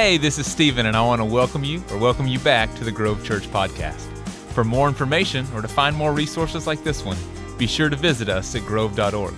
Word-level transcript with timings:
Hey, 0.00 0.16
this 0.16 0.38
is 0.38 0.48
Stephen, 0.48 0.86
and 0.86 0.96
I 0.96 1.04
want 1.04 1.20
to 1.20 1.24
welcome 1.24 1.64
you 1.64 1.82
or 1.90 1.98
welcome 1.98 2.28
you 2.28 2.38
back 2.38 2.72
to 2.76 2.84
the 2.84 2.92
Grove 2.92 3.24
Church 3.24 3.50
podcast. 3.50 4.06
For 4.52 4.62
more 4.62 4.86
information 4.86 5.44
or 5.52 5.60
to 5.60 5.66
find 5.66 5.96
more 5.96 6.12
resources 6.12 6.68
like 6.68 6.84
this 6.84 7.04
one, 7.04 7.16
be 7.58 7.66
sure 7.66 7.88
to 7.88 7.96
visit 7.96 8.28
us 8.28 8.54
at 8.54 8.62
grove.org. 8.62 9.34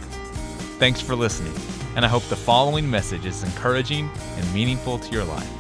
Thanks 0.79 1.01
for 1.01 1.17
listening, 1.17 1.55
and 1.97 2.05
I 2.05 2.09
hope 2.09 2.25
the 2.25 2.37
following 2.37 2.91
message 2.91 3.25
is 3.25 3.43
encouraging 3.43 4.11
and 4.37 4.53
meaningful 4.55 4.99
to 4.99 5.11
your 5.11 5.25
life. 5.25 5.60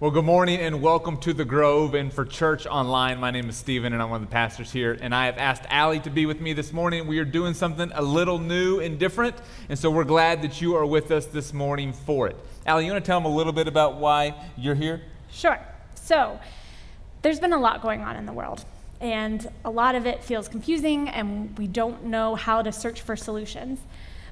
Well, 0.00 0.12
good 0.12 0.26
morning 0.26 0.60
and 0.60 0.80
welcome 0.80 1.16
to 1.22 1.32
the 1.32 1.44
Grove 1.44 1.94
and 1.94 2.12
for 2.12 2.24
Church 2.24 2.68
Online. 2.68 3.18
My 3.18 3.32
name 3.32 3.48
is 3.48 3.56
Stephen 3.56 3.92
and 3.92 4.00
I'm 4.00 4.10
one 4.10 4.22
of 4.22 4.28
the 4.28 4.32
pastors 4.32 4.70
here. 4.70 4.96
And 5.00 5.12
I 5.12 5.26
have 5.26 5.38
asked 5.38 5.64
Allie 5.70 5.98
to 5.98 6.08
be 6.08 6.24
with 6.24 6.40
me 6.40 6.52
this 6.52 6.72
morning. 6.72 7.08
We 7.08 7.18
are 7.18 7.24
doing 7.24 7.52
something 7.52 7.90
a 7.92 8.00
little 8.00 8.38
new 8.38 8.78
and 8.78 8.96
different. 8.96 9.34
And 9.68 9.76
so 9.76 9.90
we're 9.90 10.04
glad 10.04 10.42
that 10.42 10.60
you 10.60 10.76
are 10.76 10.86
with 10.86 11.10
us 11.10 11.26
this 11.26 11.52
morning 11.52 11.92
for 11.92 12.28
it. 12.28 12.36
Allie, 12.64 12.86
you 12.86 12.92
want 12.92 13.04
to 13.04 13.08
tell 13.08 13.18
them 13.18 13.28
a 13.28 13.34
little 13.34 13.52
bit 13.52 13.66
about 13.66 13.96
why 13.96 14.36
you're 14.56 14.76
here? 14.76 15.02
Sure. 15.32 15.58
So, 15.96 16.38
there's 17.22 17.40
been 17.40 17.52
a 17.52 17.58
lot 17.58 17.82
going 17.82 18.02
on 18.02 18.14
in 18.14 18.24
the 18.24 18.32
world. 18.32 18.64
And 19.00 19.50
a 19.64 19.70
lot 19.70 19.96
of 19.96 20.06
it 20.06 20.22
feels 20.22 20.46
confusing, 20.46 21.08
and 21.08 21.58
we 21.58 21.66
don't 21.66 22.04
know 22.04 22.36
how 22.36 22.62
to 22.62 22.70
search 22.70 23.00
for 23.00 23.16
solutions. 23.16 23.80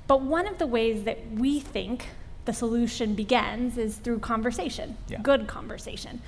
But 0.07 0.23
one 0.23 0.47
of 0.47 0.59
the 0.59 0.67
ways 0.69 1.03
that 1.03 1.29
we 1.33 1.59
think 1.59 2.07
the 2.47 2.53
solution 2.53 3.15
begins 3.15 3.77
is 3.77 3.97
through 3.97 4.21
conversation, 4.21 4.97
Yeah. 5.09 5.21
good 5.21 5.47
conversation. 5.47 6.23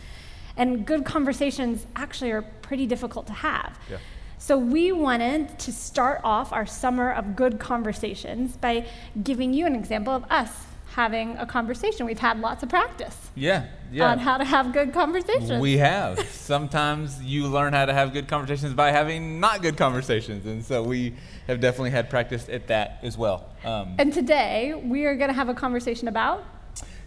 And 0.57 0.85
good 0.85 1.05
conversations 1.05 1.87
actually 1.97 2.33
are 2.33 2.43
pretty 2.43 2.87
difficult 2.87 3.27
to 3.29 3.33
have. 3.33 3.79
Yeah. 3.91 3.99
So 4.39 4.59
we 4.59 4.93
wanted 4.93 5.59
to 5.61 5.73
start 5.73 6.21
off 6.25 6.53
our 6.53 6.67
summer 6.67 7.11
of 7.13 7.35
good 7.37 7.59
conversations 7.59 8.57
by 8.57 8.87
giving 9.23 9.53
you 9.55 9.67
an 9.67 9.75
example 9.75 10.15
of 10.15 10.25
us 10.31 10.51
having 10.95 11.37
a 11.37 11.47
conversation. 11.47 12.07
We've 12.07 12.19
had 12.19 12.41
lots 12.41 12.63
of 12.63 12.69
practice 12.69 13.17
Yeah, 13.35 13.67
yeah. 13.93 14.11
on 14.11 14.19
how 14.19 14.39
to 14.39 14.45
have 14.45 14.73
good 14.73 14.93
conversations. 14.93 15.61
We 15.61 15.77
have. 15.79 16.19
Sometimes 16.31 17.23
you 17.23 17.47
learn 17.47 17.73
how 17.73 17.87
to 17.87 17.93
have 17.95 18.13
good 18.13 18.27
conversations 18.29 18.75
by 18.75 18.91
having 18.91 19.39
not 19.41 19.63
good 19.63 19.77
conversations. 19.77 20.47
And 20.47 20.65
so 20.65 20.83
we 20.83 21.15
have 21.47 21.61
definitely 21.61 21.91
had 21.91 22.11
practice 22.11 22.49
at 22.49 22.67
that 22.69 22.99
as 23.03 23.17
well. 23.19 23.49
Um, 23.65 23.95
and 23.99 24.13
today 24.13 24.75
we 24.75 25.05
are 25.05 25.15
going 25.15 25.29
to 25.29 25.35
have 25.35 25.49
a 25.49 25.55
conversation 25.55 26.09
about 26.09 26.45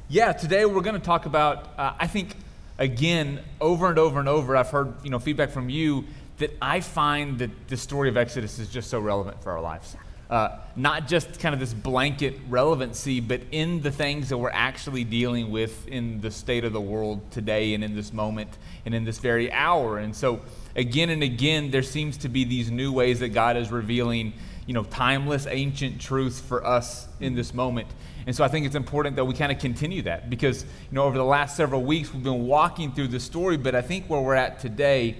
Yeah, 0.10 0.32
today 0.34 0.66
we're 0.66 0.82
going 0.82 1.00
to 1.00 1.06
talk 1.06 1.26
about. 1.26 1.70
Uh, 1.78 1.94
I 2.00 2.08
think 2.08 2.36
again, 2.78 3.42
over 3.60 3.88
and 3.90 3.98
over 4.00 4.20
and 4.20 4.30
over, 4.30 4.56
I've 4.56 4.70
heard 4.70 4.94
you 5.04 5.10
know 5.10 5.20
feedback 5.20 5.50
from 5.52 5.70
you 5.70 6.06
that 6.38 6.56
I 6.62 6.80
find 6.82 7.38
that 7.40 7.68
the 7.68 7.78
story 7.78 8.10
of 8.10 8.18
Exodus 8.18 8.58
is 8.60 8.68
just 8.70 8.90
so 8.90 9.00
relevant 9.00 9.42
for 9.44 9.52
our 9.52 9.62
lives. 9.62 9.96
Uh, 10.32 10.58
not 10.78 11.10
just 11.10 11.42
kind 11.42 11.54
of 11.54 11.60
this 11.60 11.74
blanket 11.74 12.40
relevancy, 12.48 13.20
but 13.20 13.42
in 13.52 13.82
the 13.82 13.92
things 13.92 14.30
that 14.30 14.38
we're 14.38 14.50
actually 14.50 15.04
dealing 15.04 15.52
with 15.52 15.86
in 15.90 16.22
the 16.22 16.32
state 16.32 16.64
of 16.64 16.72
the 16.72 16.80
world 16.80 17.20
today 17.32 17.74
and 17.74 17.84
in 17.84 17.94
this 17.94 18.14
moment 18.14 18.50
and 18.86 18.96
in 18.96 19.04
this 19.04 19.18
very 19.18 19.52
hour. 19.52 19.98
And 19.98 20.16
so, 20.16 20.40
again 20.74 21.10
and 21.10 21.22
again, 21.22 21.70
there 21.70 21.84
seems 21.84 22.16
to 22.20 22.30
be 22.30 22.46
these 22.46 22.72
new 22.72 22.94
ways 22.94 23.20
that 23.20 23.30
God 23.30 23.58
is 23.58 23.72
revealing, 23.72 24.32
you 24.66 24.74
know, 24.74 24.86
timeless, 24.86 25.48
ancient 25.48 26.00
truths 26.00 26.40
for 26.40 26.66
us 26.66 27.10
in 27.20 27.36
this 27.36 27.54
moment. 27.54 27.90
And 28.26 28.34
so 28.34 28.46
I 28.46 28.48
think 28.48 28.66
it's 28.66 28.76
important 28.76 29.18
that 29.18 29.26
we 29.26 29.34
kind 29.34 29.52
of 29.52 29.60
continue 29.60 30.02
that 30.04 30.30
because, 30.30 30.64
you 30.64 30.94
know, 30.96 31.04
over 31.04 31.18
the 31.18 31.26
last 31.26 31.58
several 31.58 31.84
weeks, 31.84 32.14
we've 32.14 32.24
been 32.24 32.48
walking 32.48 32.94
through 32.94 33.10
the 33.10 33.20
story, 33.20 33.58
but 33.58 33.76
I 33.76 33.82
think 33.82 34.06
where 34.10 34.22
we're 34.22 34.36
at 34.36 34.62
today 34.62 35.18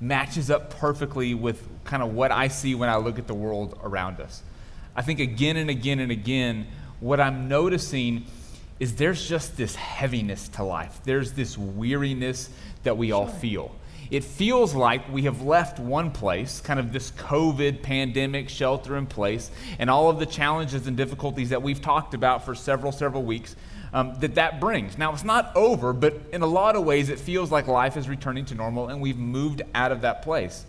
matches 0.00 0.50
up 0.50 0.70
perfectly 0.70 1.34
with 1.34 1.66
kind 1.84 2.02
of 2.02 2.14
what 2.14 2.32
I 2.32 2.48
see 2.48 2.74
when 2.74 2.88
I 2.88 2.96
look 2.96 3.18
at 3.18 3.26
the 3.26 3.34
world 3.34 3.78
around 3.82 4.20
us. 4.20 4.42
I 4.96 5.02
think 5.02 5.20
again 5.20 5.56
and 5.56 5.70
again 5.70 6.00
and 6.00 6.10
again, 6.10 6.66
what 7.00 7.20
I'm 7.20 7.48
noticing 7.48 8.26
is 8.78 8.96
there's 8.96 9.28
just 9.28 9.56
this 9.56 9.74
heaviness 9.74 10.48
to 10.48 10.64
life. 10.64 11.00
There's 11.04 11.32
this 11.32 11.56
weariness 11.56 12.48
that 12.82 12.96
we 12.96 13.12
all 13.12 13.26
feel. 13.26 13.74
It 14.10 14.24
feels 14.24 14.74
like 14.74 15.08
we 15.12 15.22
have 15.22 15.42
left 15.42 15.78
one 15.78 16.10
place, 16.10 16.60
kind 16.60 16.80
of 16.80 16.92
this 16.92 17.12
COVID 17.12 17.82
pandemic 17.82 18.48
shelter 18.48 18.96
in 18.96 19.06
place, 19.06 19.50
and 19.78 19.88
all 19.88 20.10
of 20.10 20.18
the 20.18 20.26
challenges 20.26 20.88
and 20.88 20.96
difficulties 20.96 21.50
that 21.50 21.62
we've 21.62 21.80
talked 21.80 22.14
about 22.14 22.44
for 22.44 22.54
several, 22.54 22.90
several 22.90 23.22
weeks 23.22 23.54
um, 23.92 24.14
that 24.20 24.34
that 24.36 24.60
brings. 24.60 24.96
Now, 24.96 25.12
it's 25.12 25.24
not 25.24 25.54
over, 25.56 25.92
but 25.92 26.14
in 26.32 26.42
a 26.42 26.46
lot 26.46 26.76
of 26.76 26.84
ways, 26.84 27.08
it 27.08 27.18
feels 27.18 27.50
like 27.50 27.66
life 27.66 27.96
is 27.96 28.08
returning 28.08 28.44
to 28.46 28.54
normal 28.54 28.88
and 28.88 29.00
we've 29.00 29.18
moved 29.18 29.62
out 29.74 29.92
of 29.92 30.02
that 30.02 30.22
place. 30.22 30.64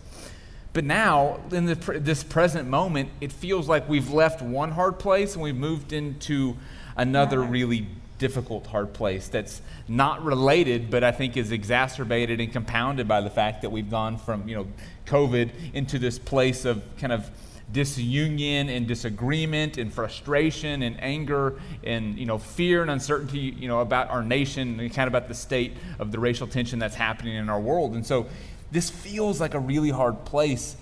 But 0.72 0.84
now, 0.84 1.40
in 1.50 1.66
the, 1.66 1.74
this 1.74 2.24
present 2.24 2.68
moment, 2.68 3.10
it 3.20 3.30
feels 3.30 3.68
like 3.68 3.88
we've 3.88 4.10
left 4.10 4.40
one 4.40 4.70
hard 4.70 4.98
place 4.98 5.34
and 5.34 5.42
we've 5.42 5.56
moved 5.56 5.92
into 5.92 6.56
another 6.96 7.40
Another. 7.40 7.52
really 7.52 7.86
difficult, 8.18 8.66
hard 8.68 8.92
place 8.94 9.28
that's 9.28 9.60
not 9.88 10.24
related, 10.24 10.90
but 10.90 11.02
I 11.02 11.10
think 11.10 11.36
is 11.36 11.50
exacerbated 11.52 12.40
and 12.40 12.52
compounded 12.52 13.08
by 13.08 13.20
the 13.20 13.30
fact 13.30 13.62
that 13.62 13.70
we've 13.70 13.90
gone 13.90 14.16
from, 14.16 14.48
you 14.48 14.54
know, 14.54 14.66
COVID 15.06 15.50
into 15.74 15.98
this 15.98 16.18
place 16.18 16.64
of 16.64 16.82
kind 16.98 17.12
of 17.12 17.28
disunion 17.72 18.68
and 18.68 18.86
disagreement 18.86 19.78
and 19.78 19.92
frustration 19.92 20.82
and 20.82 21.02
anger 21.02 21.58
and 21.84 22.18
you 22.18 22.26
know 22.26 22.38
fear 22.38 22.82
and 22.82 22.90
uncertainty 22.90 23.38
you 23.38 23.66
know 23.68 23.80
about 23.80 24.10
our 24.10 24.22
nation 24.22 24.78
and 24.78 24.92
kind 24.94 25.06
of 25.08 25.14
about 25.14 25.28
the 25.28 25.34
state 25.34 25.72
of 25.98 26.12
the 26.12 26.18
racial 26.18 26.46
tension 26.46 26.78
that's 26.78 26.94
happening 26.94 27.34
in 27.36 27.48
our 27.48 27.60
world 27.60 27.94
and 27.94 28.04
so 28.06 28.26
this 28.70 28.90
feels 28.90 29.40
like 29.40 29.54
a 29.54 29.58
really 29.58 29.90
hard 29.90 30.24
place 30.24 30.76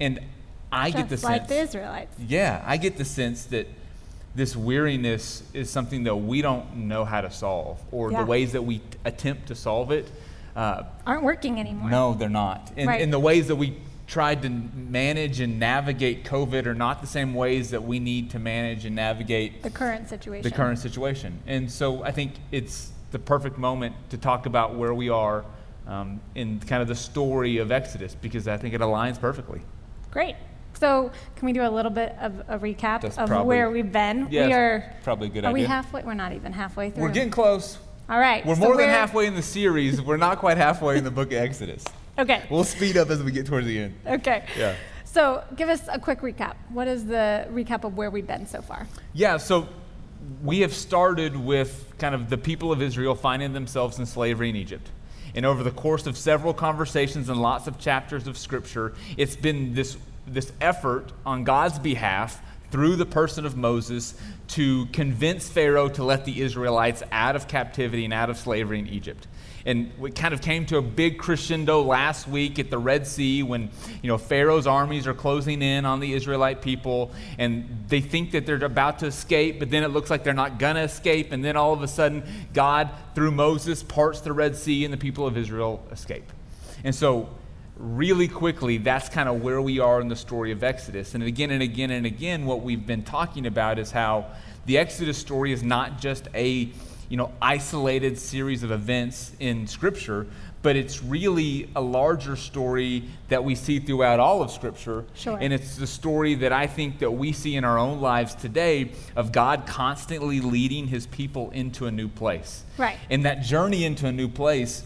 and 0.00 0.20
i 0.70 0.90
get 0.90 1.08
the 1.08 1.14
just 1.16 1.24
like 1.24 1.42
sense 1.42 1.48
the 1.48 1.58
Israelites. 1.60 2.16
yeah, 2.26 2.62
I 2.66 2.76
get 2.76 2.96
the 2.96 3.04
sense 3.04 3.44
that 3.46 3.66
this 4.34 4.56
weariness 4.56 5.44
is 5.52 5.70
something 5.70 6.02
that 6.04 6.16
we 6.16 6.42
don't 6.42 6.74
know 6.76 7.04
how 7.04 7.20
to 7.20 7.30
solve, 7.30 7.78
or 7.92 8.10
Yeah. 8.10 8.18
the 8.20 8.26
ways 8.26 8.50
that 8.52 8.62
we 8.62 8.78
t- 8.78 8.84
attempt 9.04 9.46
to 9.46 9.54
solve 9.54 9.92
it. 9.92 10.10
Uh, 10.56 10.82
Aren't 11.06 11.22
working 11.22 11.60
anymore. 11.60 11.88
no, 11.88 12.14
they're 12.14 12.28
not. 12.28 12.72
And, 12.76 12.88
Right. 12.88 13.00
and 13.00 13.12
the 13.12 13.20
ways 13.20 13.46
that 13.46 13.54
we 13.54 13.76
tried 14.06 14.42
to 14.42 14.50
manage 14.50 15.40
and 15.40 15.58
navigate 15.58 16.24
COVID 16.24 16.66
are 16.66 16.74
not 16.74 17.00
the 17.00 17.06
same 17.06 17.34
ways 17.34 17.70
that 17.70 17.82
we 17.82 17.98
need 17.98 18.30
to 18.30 18.38
manage 18.38 18.84
and 18.84 18.94
navigate 18.94 19.62
The 19.62 19.70
current 19.70 20.08
situation. 20.08 20.42
the 20.42 20.54
current 20.54 20.78
situation. 20.78 21.38
And 21.46 21.70
so 21.70 22.02
I 22.02 22.10
think 22.10 22.32
it's 22.52 22.92
the 23.12 23.18
perfect 23.18 23.58
moment 23.58 23.94
to 24.10 24.18
talk 24.18 24.46
about 24.46 24.74
where 24.74 24.92
we 24.94 25.08
are 25.08 25.44
um, 25.86 26.20
in 26.34 26.60
kind 26.60 26.82
of 26.82 26.88
the 26.88 26.94
story 26.94 27.58
of 27.58 27.70
Exodus, 27.70 28.14
because 28.14 28.48
I 28.48 28.56
think 28.56 28.74
it 28.74 28.80
aligns 28.80 29.20
perfectly. 29.20 29.60
Great. 30.10 30.34
So, 30.74 31.12
can 31.36 31.46
we 31.46 31.52
do 31.52 31.62
a 31.62 31.68
little 31.70 31.90
bit 31.90 32.16
of 32.20 32.40
a 32.48 32.58
recap 32.58 33.02
That's 33.02 33.16
of 33.18 33.28
probably- 33.28 33.46
where 33.46 33.70
we've 33.70 33.92
been? 33.92 34.26
Yeah, 34.30 34.46
we 34.46 34.52
are 34.54 34.94
probably 35.04 35.28
a 35.28 35.30
good 35.30 35.44
Are 35.44 35.52
we 35.52 35.62
halfway? 35.64 36.02
We're 36.02 36.14
not 36.14 36.32
even 36.32 36.52
halfway 36.52 36.90
through. 36.90 37.02
We're 37.04 37.10
getting 37.10 37.30
close. 37.30 37.78
All 38.08 38.18
right. 38.18 38.44
We're 38.44 38.54
so 38.54 38.60
more 38.60 38.70
than 38.76 38.86
we're- 38.86 38.92
halfway 38.92 39.26
in 39.26 39.34
the 39.34 39.42
series. 39.42 40.02
We're 40.02 40.16
not 40.16 40.38
quite 40.38 40.56
halfway 40.56 40.98
in 40.98 41.04
the 41.04 41.10
book 41.10 41.28
of 41.28 41.34
Exodus. 41.38 41.84
Okay. 42.18 42.44
We'll 42.50 42.64
speed 42.64 42.96
up 42.96 43.10
as 43.10 43.22
we 43.22 43.32
get 43.32 43.46
towards 43.46 43.66
the 43.66 43.78
end. 43.78 43.94
Okay. 44.06 44.46
Yeah. 44.56 44.76
So, 45.04 45.44
give 45.56 45.68
us 45.68 45.82
a 45.92 45.98
quick 45.98 46.20
recap. 46.20 46.56
What 46.70 46.88
is 46.88 47.04
the 47.06 47.46
recap 47.50 47.84
of 47.84 47.96
where 47.96 48.10
we've 48.10 48.26
been 48.26 48.46
so 48.46 48.60
far? 48.62 48.88
Yeah, 49.12 49.36
so 49.36 49.68
we 50.42 50.60
have 50.60 50.74
started 50.74 51.36
with 51.36 51.92
kind 51.98 52.14
of 52.14 52.30
the 52.30 52.38
people 52.38 52.72
of 52.72 52.82
Israel 52.82 53.14
finding 53.14 53.52
themselves 53.52 53.98
in 53.98 54.06
slavery 54.06 54.48
in 54.48 54.56
Egypt. 54.56 54.90
And 55.34 55.44
over 55.44 55.62
the 55.62 55.70
course 55.70 56.06
of 56.06 56.16
several 56.16 56.54
conversations 56.54 57.28
and 57.28 57.40
lots 57.40 57.66
of 57.66 57.78
chapters 57.78 58.26
of 58.26 58.38
Scripture, 58.38 58.94
it's 59.16 59.36
been 59.36 59.74
this, 59.74 59.96
this 60.26 60.52
effort 60.60 61.12
on 61.26 61.44
God's 61.44 61.78
behalf 61.78 62.40
through 62.74 62.96
the 62.96 63.06
person 63.06 63.46
of 63.46 63.56
Moses 63.56 64.14
to 64.48 64.86
convince 64.86 65.48
Pharaoh 65.48 65.88
to 65.90 66.02
let 66.02 66.24
the 66.24 66.42
Israelites 66.42 67.04
out 67.12 67.36
of 67.36 67.46
captivity 67.46 68.04
and 68.04 68.12
out 68.12 68.30
of 68.30 68.36
slavery 68.36 68.80
in 68.80 68.88
Egypt. 68.88 69.28
And 69.64 69.92
we 69.96 70.10
kind 70.10 70.34
of 70.34 70.40
came 70.40 70.66
to 70.66 70.78
a 70.78 70.82
big 70.82 71.16
crescendo 71.16 71.82
last 71.82 72.26
week 72.26 72.58
at 72.58 72.70
the 72.70 72.78
Red 72.78 73.06
Sea 73.06 73.44
when, 73.44 73.70
you 74.02 74.08
know, 74.08 74.18
Pharaoh's 74.18 74.66
armies 74.66 75.06
are 75.06 75.14
closing 75.14 75.62
in 75.62 75.84
on 75.84 76.00
the 76.00 76.14
Israelite 76.14 76.62
people 76.62 77.12
and 77.38 77.84
they 77.86 78.00
think 78.00 78.32
that 78.32 78.44
they're 78.44 78.64
about 78.64 78.98
to 78.98 79.06
escape, 79.06 79.60
but 79.60 79.70
then 79.70 79.84
it 79.84 79.90
looks 79.92 80.10
like 80.10 80.24
they're 80.24 80.34
not 80.34 80.58
going 80.58 80.74
to 80.74 80.82
escape. 80.82 81.30
And 81.30 81.44
then 81.44 81.56
all 81.56 81.74
of 81.74 81.82
a 81.84 81.86
sudden, 81.86 82.24
God, 82.54 82.90
through 83.14 83.30
Moses, 83.30 83.84
parts 83.84 84.20
the 84.20 84.32
Red 84.32 84.56
Sea 84.56 84.84
and 84.84 84.92
the 84.92 84.98
people 84.98 85.28
of 85.28 85.36
Israel 85.36 85.80
escape. 85.92 86.32
And 86.82 86.92
so, 86.92 87.28
really 87.76 88.28
quickly, 88.28 88.78
that's 88.78 89.08
kind 89.08 89.28
of 89.28 89.42
where 89.42 89.60
we 89.60 89.80
are 89.80 90.00
in 90.00 90.08
the 90.08 90.16
story 90.16 90.52
of 90.52 90.62
Exodus. 90.62 91.14
And 91.14 91.22
again 91.24 91.50
and 91.50 91.62
again 91.62 91.90
and 91.90 92.06
again, 92.06 92.46
what 92.46 92.62
we've 92.62 92.86
been 92.86 93.02
talking 93.02 93.46
about 93.46 93.78
is 93.78 93.90
how 93.90 94.26
the 94.66 94.78
Exodus 94.78 95.18
story 95.18 95.52
is 95.52 95.62
not 95.62 96.00
just 96.00 96.28
a 96.34 96.70
you 97.08 97.16
know, 97.16 97.32
isolated 97.40 98.18
series 98.18 98.62
of 98.62 98.70
events 98.70 99.32
in 99.38 99.66
Scripture, 99.66 100.26
but 100.62 100.76
it's 100.76 101.02
really 101.02 101.68
a 101.76 101.80
larger 101.80 102.36
story 102.36 103.04
that 103.28 103.44
we 103.44 103.54
see 103.54 103.78
throughout 103.78 104.18
all 104.18 104.42
of 104.42 104.50
Scripture. 104.50 105.04
Sure. 105.14 105.36
And 105.38 105.52
it's 105.52 105.76
the 105.76 105.86
story 105.86 106.34
that 106.36 106.52
I 106.52 106.66
think 106.66 107.00
that 107.00 107.10
we 107.10 107.32
see 107.32 107.56
in 107.56 107.64
our 107.64 107.78
own 107.78 108.00
lives 108.00 108.34
today 108.34 108.92
of 109.14 109.30
God 109.30 109.66
constantly 109.66 110.40
leading 110.40 110.86
His 110.86 111.06
people 111.06 111.50
into 111.50 111.86
a 111.86 111.90
new 111.90 112.08
place. 112.08 112.64
Right. 112.78 112.98
And 113.10 113.26
that 113.26 113.42
journey 113.42 113.84
into 113.84 114.06
a 114.06 114.12
new 114.12 114.28
place 114.28 114.84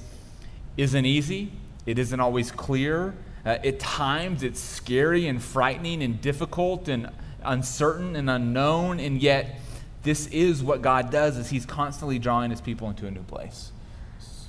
isn't 0.76 1.06
easy. 1.06 1.52
It 1.88 1.98
isn't 1.98 2.20
always 2.20 2.50
clear. 2.50 3.14
Uh, 3.46 3.56
at 3.64 3.78
times, 3.78 4.42
it's 4.42 4.60
scary 4.60 5.26
and 5.26 5.42
frightening 5.42 6.02
and 6.02 6.20
difficult 6.20 6.86
and 6.86 7.08
uncertain 7.42 8.14
and 8.14 8.28
unknown, 8.28 9.00
and 9.00 9.22
yet 9.22 9.58
this 10.02 10.26
is 10.26 10.62
what 10.62 10.82
God 10.82 11.10
does 11.10 11.38
is 11.38 11.48
he's 11.48 11.64
constantly 11.64 12.18
drawing 12.18 12.50
his 12.50 12.60
people 12.60 12.90
into 12.90 13.06
a 13.06 13.10
new 13.10 13.22
place. 13.22 13.72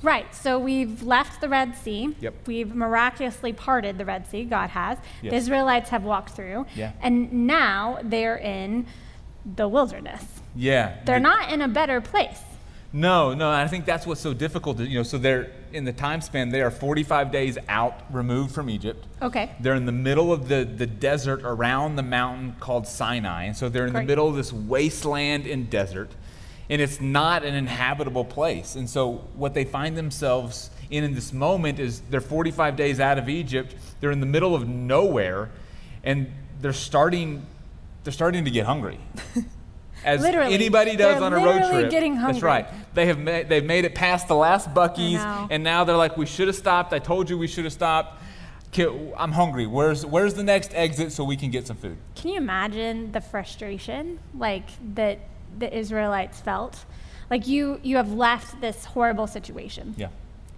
Right. 0.03 0.35
So 0.35 0.59
we've 0.59 1.01
left 1.01 1.39
the 1.39 1.47
Red 1.47 1.77
Sea. 1.77 2.13
Yep. 2.19 2.45
We've 2.45 2.75
miraculously 2.75 3.53
parted 3.53 3.97
the 3.97 4.05
Red 4.05 4.27
Sea. 4.27 4.43
God 4.43 4.69
has. 4.71 4.97
Yes. 5.21 5.31
The 5.31 5.37
Israelites 5.37 5.89
have 5.91 6.03
walked 6.03 6.31
through. 6.31 6.65
Yeah. 6.75 6.91
And 7.01 7.47
now 7.47 7.99
they're 8.03 8.37
in 8.37 8.85
the 9.45 9.69
wilderness. 9.69 10.25
Yeah. 10.55 10.97
They're 11.05 11.19
the- 11.19 11.23
not 11.23 11.53
in 11.53 11.61
a 11.61 11.69
better 11.69 12.01
place. 12.01 12.41
No, 12.91 13.35
no, 13.35 13.51
I 13.51 13.67
think 13.67 13.85
that's 13.85 14.07
what's 14.07 14.21
so 14.21 14.33
difficult. 14.33 14.79
You 14.79 14.99
know, 14.99 15.03
so 15.03 15.17
they're 15.19 15.51
in 15.71 15.83
the 15.85 15.93
time 15.93 16.21
span. 16.21 16.49
They 16.49 16.61
are 16.61 16.71
45 16.71 17.31
days 17.31 17.57
out 17.67 18.01
removed 18.11 18.53
from 18.53 18.69
Egypt. 18.69 19.05
Okay. 19.21 19.51
They're 19.59 19.75
in 19.75 19.85
the 19.85 19.91
middle 19.91 20.33
of 20.33 20.47
the, 20.47 20.63
the 20.63 20.87
desert 20.87 21.41
around 21.43 21.97
the 21.97 22.03
mountain 22.03 22.55
called 22.59 22.87
Sinai. 22.87 23.43
And 23.43 23.55
so 23.55 23.69
they're 23.69 23.85
in 23.85 23.93
Great. 23.93 24.01
the 24.01 24.07
middle 24.07 24.27
of 24.27 24.35
this 24.35 24.51
wasteland 24.51 25.45
and 25.45 25.69
desert. 25.69 26.09
And 26.67 26.81
it's 26.81 26.99
not 26.99 27.43
an 27.43 27.53
inhabitable 27.53 28.25
place. 28.25 28.75
And 28.75 28.89
so 28.89 29.13
what 29.35 29.53
they 29.53 29.65
find 29.65 29.95
themselves 29.95 30.71
in 30.89 31.03
in 31.03 31.13
this 31.13 31.31
moment 31.31 31.79
is 31.79 32.01
they're 32.09 32.21
45 32.21 32.75
days 32.75 32.99
out 32.99 33.19
of 33.19 33.29
Egypt. 33.29 33.75
They're 33.99 34.11
in 34.11 34.19
the 34.19 34.25
middle 34.25 34.55
of 34.55 34.67
nowhere. 34.67 35.49
And 36.03 36.31
they're 36.59 36.73
starting, 36.73 37.45
they're 38.03 38.13
starting 38.13 38.45
to 38.45 38.51
get 38.51 38.65
hungry. 38.65 38.99
As 40.03 40.21
Literally. 40.21 40.53
anybody 40.53 40.95
does 40.95 41.21
on 41.21 41.33
a 41.33 41.37
road 41.37 41.69
trip. 41.69 41.91
getting 41.91 42.15
That's 42.15 42.41
right. 42.41 42.67
They 42.93 43.05
have 43.07 43.19
made, 43.19 43.49
they've 43.49 43.63
made 43.63 43.85
it 43.85 43.95
past 43.95 44.27
the 44.27 44.35
last 44.35 44.73
Buc-ee's, 44.73 45.21
and 45.51 45.63
now 45.63 45.83
they're 45.83 45.97
like, 45.97 46.17
we 46.17 46.25
should 46.25 46.47
have 46.47 46.55
stopped. 46.55 46.93
I 46.93 46.99
told 46.99 47.29
you 47.29 47.37
we 47.37 47.47
should 47.47 47.65
have 47.65 47.73
stopped. 47.73 48.21
I'm 48.77 49.31
hungry. 49.31 49.65
Where's 49.65 50.05
where's 50.05 50.35
the 50.35 50.43
next 50.43 50.73
exit 50.75 51.11
so 51.11 51.23
we 51.23 51.35
can 51.35 51.49
get 51.49 51.65
some 51.67 51.77
food? 51.77 51.97
Can 52.15 52.29
you 52.29 52.37
imagine 52.37 53.11
the 53.11 53.21
frustration 53.21 54.19
like 54.37 54.65
that 54.95 55.19
the 55.57 55.75
Israelites 55.75 56.39
felt? 56.39 56.85
Like 57.29 57.47
you 57.47 57.79
you 57.83 57.97
have 57.97 58.13
left 58.13 58.61
this 58.61 58.85
horrible 58.85 59.27
situation. 59.27 59.95
Yeah. 59.97 60.09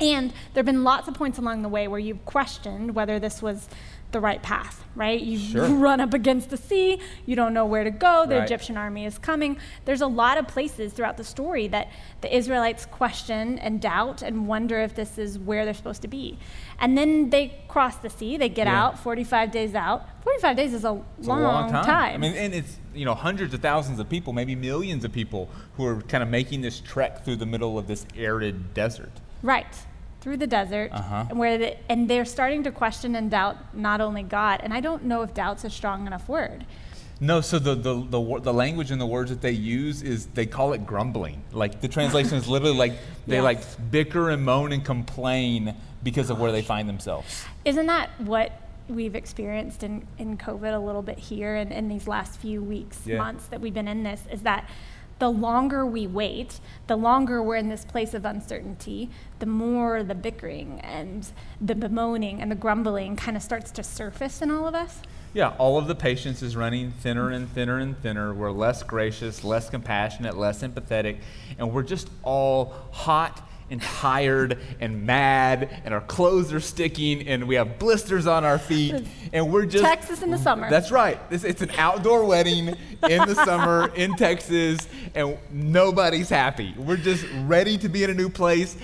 And 0.01 0.31
there 0.53 0.61
have 0.61 0.65
been 0.65 0.83
lots 0.83 1.07
of 1.07 1.13
points 1.13 1.37
along 1.37 1.61
the 1.61 1.69
way 1.69 1.87
where 1.87 1.99
you've 1.99 2.25
questioned 2.25 2.95
whether 2.95 3.19
this 3.19 3.41
was 3.41 3.69
the 4.11 4.19
right 4.19 4.41
path, 4.43 4.83
right? 4.95 5.21
You 5.21 5.37
Sure. 5.37 5.67
run 5.87 5.99
up 6.01 6.13
against 6.13 6.49
the 6.49 6.57
sea, 6.57 6.99
you 7.25 7.35
don't 7.35 7.53
know 7.53 7.65
where 7.65 7.83
to 7.83 7.91
go, 7.91 8.25
the 8.27 8.35
Right. 8.35 8.43
Egyptian 8.43 8.75
army 8.77 9.05
is 9.05 9.17
coming. 9.17 9.57
There's 9.85 10.01
a 10.01 10.07
lot 10.07 10.37
of 10.37 10.47
places 10.47 10.93
throughout 10.93 11.17
the 11.17 11.23
story 11.23 11.67
that 11.69 11.87
the 12.21 12.35
Israelites 12.35 12.85
question 12.85 13.57
and 13.59 13.81
doubt 13.81 14.21
and 14.21 14.47
wonder 14.47 14.79
if 14.79 14.95
this 14.95 15.17
is 15.17 15.39
where 15.39 15.65
they're 15.65 15.73
supposed 15.73 16.01
to 16.01 16.07
be. 16.07 16.37
And 16.79 16.97
then 16.97 17.29
they 17.29 17.57
cross 17.67 17.95
the 17.97 18.09
sea, 18.09 18.37
they 18.37 18.49
get 18.49 18.67
Yeah. 18.67 18.83
out, 18.85 18.99
45 18.99 19.51
days 19.51 19.75
out. 19.75 20.07
45 20.23 20.55
days 20.57 20.73
is 20.73 20.83
a, 20.85 20.99
It's 21.17 21.27
long, 21.27 21.39
a 21.39 21.43
long 21.43 21.71
time. 21.71 21.85
time. 21.85 22.13
I 22.15 22.17
mean, 22.17 22.33
and 22.35 22.53
it's 22.53 22.77
you 22.93 23.05
know 23.05 23.15
hundreds 23.15 23.53
of 23.53 23.61
thousands 23.61 23.99
of 23.99 24.09
people, 24.09 24.33
maybe 24.33 24.55
millions 24.55 25.05
of 25.05 25.11
people 25.13 25.49
who 25.77 25.85
are 25.85 26.01
kind 26.01 26.21
of 26.21 26.29
making 26.29 26.61
this 26.61 26.79
trek 26.81 27.23
through 27.23 27.37
the 27.37 27.45
middle 27.45 27.77
of 27.79 27.87
this 27.87 28.05
arid 28.17 28.73
desert. 28.73 29.11
Right. 29.41 29.73
Through 30.21 30.37
the 30.37 30.47
desert, 30.47 30.91
Uh-huh. 30.93 31.25
and 31.29 31.39
where 31.39 31.57
the, 31.57 31.91
and 31.91 32.07
they're 32.07 32.25
starting 32.25 32.63
to 32.63 32.71
question 32.71 33.15
and 33.15 33.31
doubt 33.31 33.57
not 33.75 34.01
only 34.01 34.21
God, 34.21 34.59
and 34.63 34.71
I 34.73 34.79
don't 34.79 35.05
know 35.05 35.23
if 35.23 35.33
doubt's 35.33 35.63
a 35.63 35.69
strong 35.69 36.05
enough 36.05 36.29
word. 36.29 36.63
No, 37.19 37.41
so 37.41 37.57
the, 37.59 37.73
the, 37.75 37.93
the, 37.95 38.39
the 38.39 38.53
language 38.53 38.91
and 38.91 39.01
the 39.01 39.05
words 39.05 39.29
that 39.31 39.41
they 39.41 39.51
use 39.51 40.01
is 40.03 40.27
they 40.27 40.45
call 40.45 40.73
it 40.73 40.85
grumbling. 40.85 41.41
Like 41.51 41.81
the 41.81 41.87
translation 41.87 42.35
is 42.37 42.47
literally 42.47 42.77
like 42.77 42.93
they 43.27 43.35
Yeah. 43.37 43.41
like 43.41 43.59
bicker 43.91 44.29
and 44.29 44.43
moan 44.43 44.71
and 44.71 44.83
complain 44.85 45.75
because 46.03 46.29
of 46.29 46.39
where 46.39 46.51
they 46.51 46.61
find 46.63 46.87
themselves. 46.89 47.43
Isn't 47.65 47.85
that 47.87 48.09
what 48.21 48.51
we've 48.89 49.15
experienced 49.15 49.83
in, 49.83 50.05
in 50.17 50.35
COVID 50.37 50.73
a 50.75 50.79
little 50.79 51.03
bit 51.03 51.17
here 51.19 51.55
and 51.55 51.71
in 51.71 51.87
these 51.89 52.07
last 52.07 52.39
few 52.39 52.61
weeks, 52.63 52.99
Yeah. 53.05 53.17
months 53.19 53.45
that 53.47 53.61
we've 53.61 53.73
been 53.73 53.87
in 53.87 54.01
this? 54.03 54.21
Is 54.31 54.41
that 54.41 54.67
the 55.21 55.29
longer 55.29 55.85
we 55.85 56.07
wait, 56.07 56.59
the 56.87 56.95
longer 56.95 57.43
we're 57.43 57.55
in 57.55 57.69
this 57.69 57.85
place 57.85 58.15
of 58.15 58.25
uncertainty, 58.25 59.07
the 59.37 59.45
more 59.45 60.01
the 60.01 60.15
bickering 60.15 60.79
and 60.81 61.31
the 61.61 61.75
bemoaning 61.75 62.41
and 62.41 62.49
the 62.49 62.55
grumbling 62.55 63.15
kind 63.15 63.37
of 63.37 63.43
starts 63.43 63.69
to 63.69 63.83
surface 63.83 64.41
in 64.41 64.49
all 64.49 64.67
of 64.67 64.73
us. 64.73 65.03
Yeah, 65.35 65.49
all 65.59 65.77
of 65.77 65.85
the 65.85 65.93
patience 65.93 66.41
is 66.41 66.55
running 66.55 66.89
thinner 66.89 67.29
and 67.29 67.47
thinner 67.47 67.77
and 67.77 67.95
thinner. 68.01 68.33
We're 68.33 68.49
less 68.49 68.81
gracious, 68.81 69.43
less 69.43 69.69
compassionate, 69.69 70.35
less 70.37 70.63
empathetic, 70.63 71.19
and 71.59 71.71
we're 71.71 71.83
just 71.83 72.09
all 72.23 72.73
hot 72.91 73.47
and 73.71 73.81
tired 73.81 74.59
and 74.81 75.05
mad, 75.05 75.81
and 75.85 75.93
our 75.93 76.01
clothes 76.01 76.51
are 76.53 76.59
sticking, 76.59 77.27
and 77.27 77.47
we 77.47 77.55
have 77.55 77.79
blisters 77.79 78.27
on 78.27 78.43
our 78.43 78.59
feet, 78.59 78.93
and 79.33 79.51
we're 79.51 79.65
just 79.65 79.83
Texas 79.83 80.21
in 80.21 80.29
the 80.29 80.37
summer. 80.37 80.69
That's 80.69 80.91
right. 80.91 81.17
This, 81.29 81.43
it's 81.45 81.61
an 81.61 81.71
outdoor 81.77 82.25
wedding 82.25 82.67
in 83.09 83.27
the 83.27 83.33
summer 83.45 83.87
in 83.95 84.15
Texas, 84.15 84.87
and 85.15 85.37
nobody's 85.51 86.29
happy. 86.29 86.75
We're 86.77 86.97
just 86.97 87.25
ready 87.45 87.77
to 87.79 87.89
be 87.89 88.03
in 88.03 88.09
a 88.09 88.13
new 88.13 88.29
place. 88.29 88.77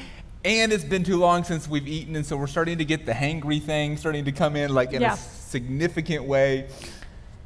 And 0.45 0.71
it's 0.71 0.85
been 0.85 1.03
too 1.03 1.17
long 1.17 1.43
since 1.43 1.67
we've 1.67 1.87
eaten, 1.87 2.15
and 2.15 2.25
so 2.25 2.37
we're 2.37 2.47
starting 2.47 2.77
to 2.77 2.85
get 2.85 3.05
the 3.05 3.11
hangry 3.11 3.61
thing 3.61 3.97
starting 3.97 4.23
to 4.25 4.31
come 4.31 4.55
in 4.55 4.73
like 4.73 4.93
in 4.93 5.01
Yeah. 5.01 5.15
a 5.15 5.17
significant 5.17 6.23
way. 6.23 6.69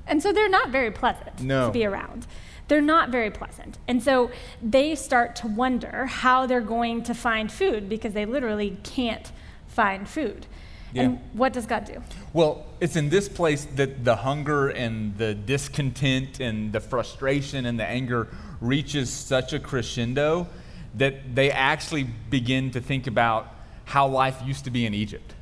And 0.06 0.22
so 0.22 0.32
they're 0.32 0.50
not 0.50 0.70
very 0.70 0.92
pleasant 0.92 1.40
No. 1.42 1.68
to 1.68 1.74
be 1.74 1.86
around. 1.86 2.28
They're 2.68 2.82
not 2.82 3.10
very 3.10 3.32
pleasant. 3.32 3.78
And 3.88 4.02
so 4.02 4.32
they 4.62 4.96
start 4.96 5.36
to 5.38 5.48
wonder 5.48 6.06
how 6.06 6.46
they're 6.46 6.62
going 6.62 7.04
to 7.04 7.14
find 7.14 7.52
food 7.52 7.90
because 7.90 8.14
they 8.14 8.26
literally 8.26 8.78
can't 8.84 9.32
find 9.68 10.08
food. 10.08 10.46
Yeah. 10.94 11.04
And 11.04 11.20
what 11.34 11.54
does 11.54 11.66
God 11.66 11.86
do? 11.86 12.02
Well, 12.34 12.66
it's 12.80 12.96
in 12.96 13.10
this 13.10 13.30
place 13.30 13.66
that 13.76 14.04
the 14.04 14.16
hunger 14.16 14.70
and 14.70 15.18
the 15.18 15.34
discontent 15.34 16.40
and 16.40 16.74
the 16.74 16.80
frustration 16.80 17.66
and 17.66 17.80
the 17.80 17.86
anger 17.86 18.28
reaches 18.60 19.10
such 19.10 19.54
a 19.54 19.60
crescendo 19.60 20.48
that 20.96 21.36
they 21.36 21.52
actually 21.52 22.04
begin 22.30 22.72
to 22.72 22.82
think 22.82 23.08
about 23.08 23.56
how 23.86 24.08
life 24.08 24.42
used 24.46 24.66
to 24.66 24.72
be 24.72 24.86
in 24.86 24.94
Egypt. 24.94 25.34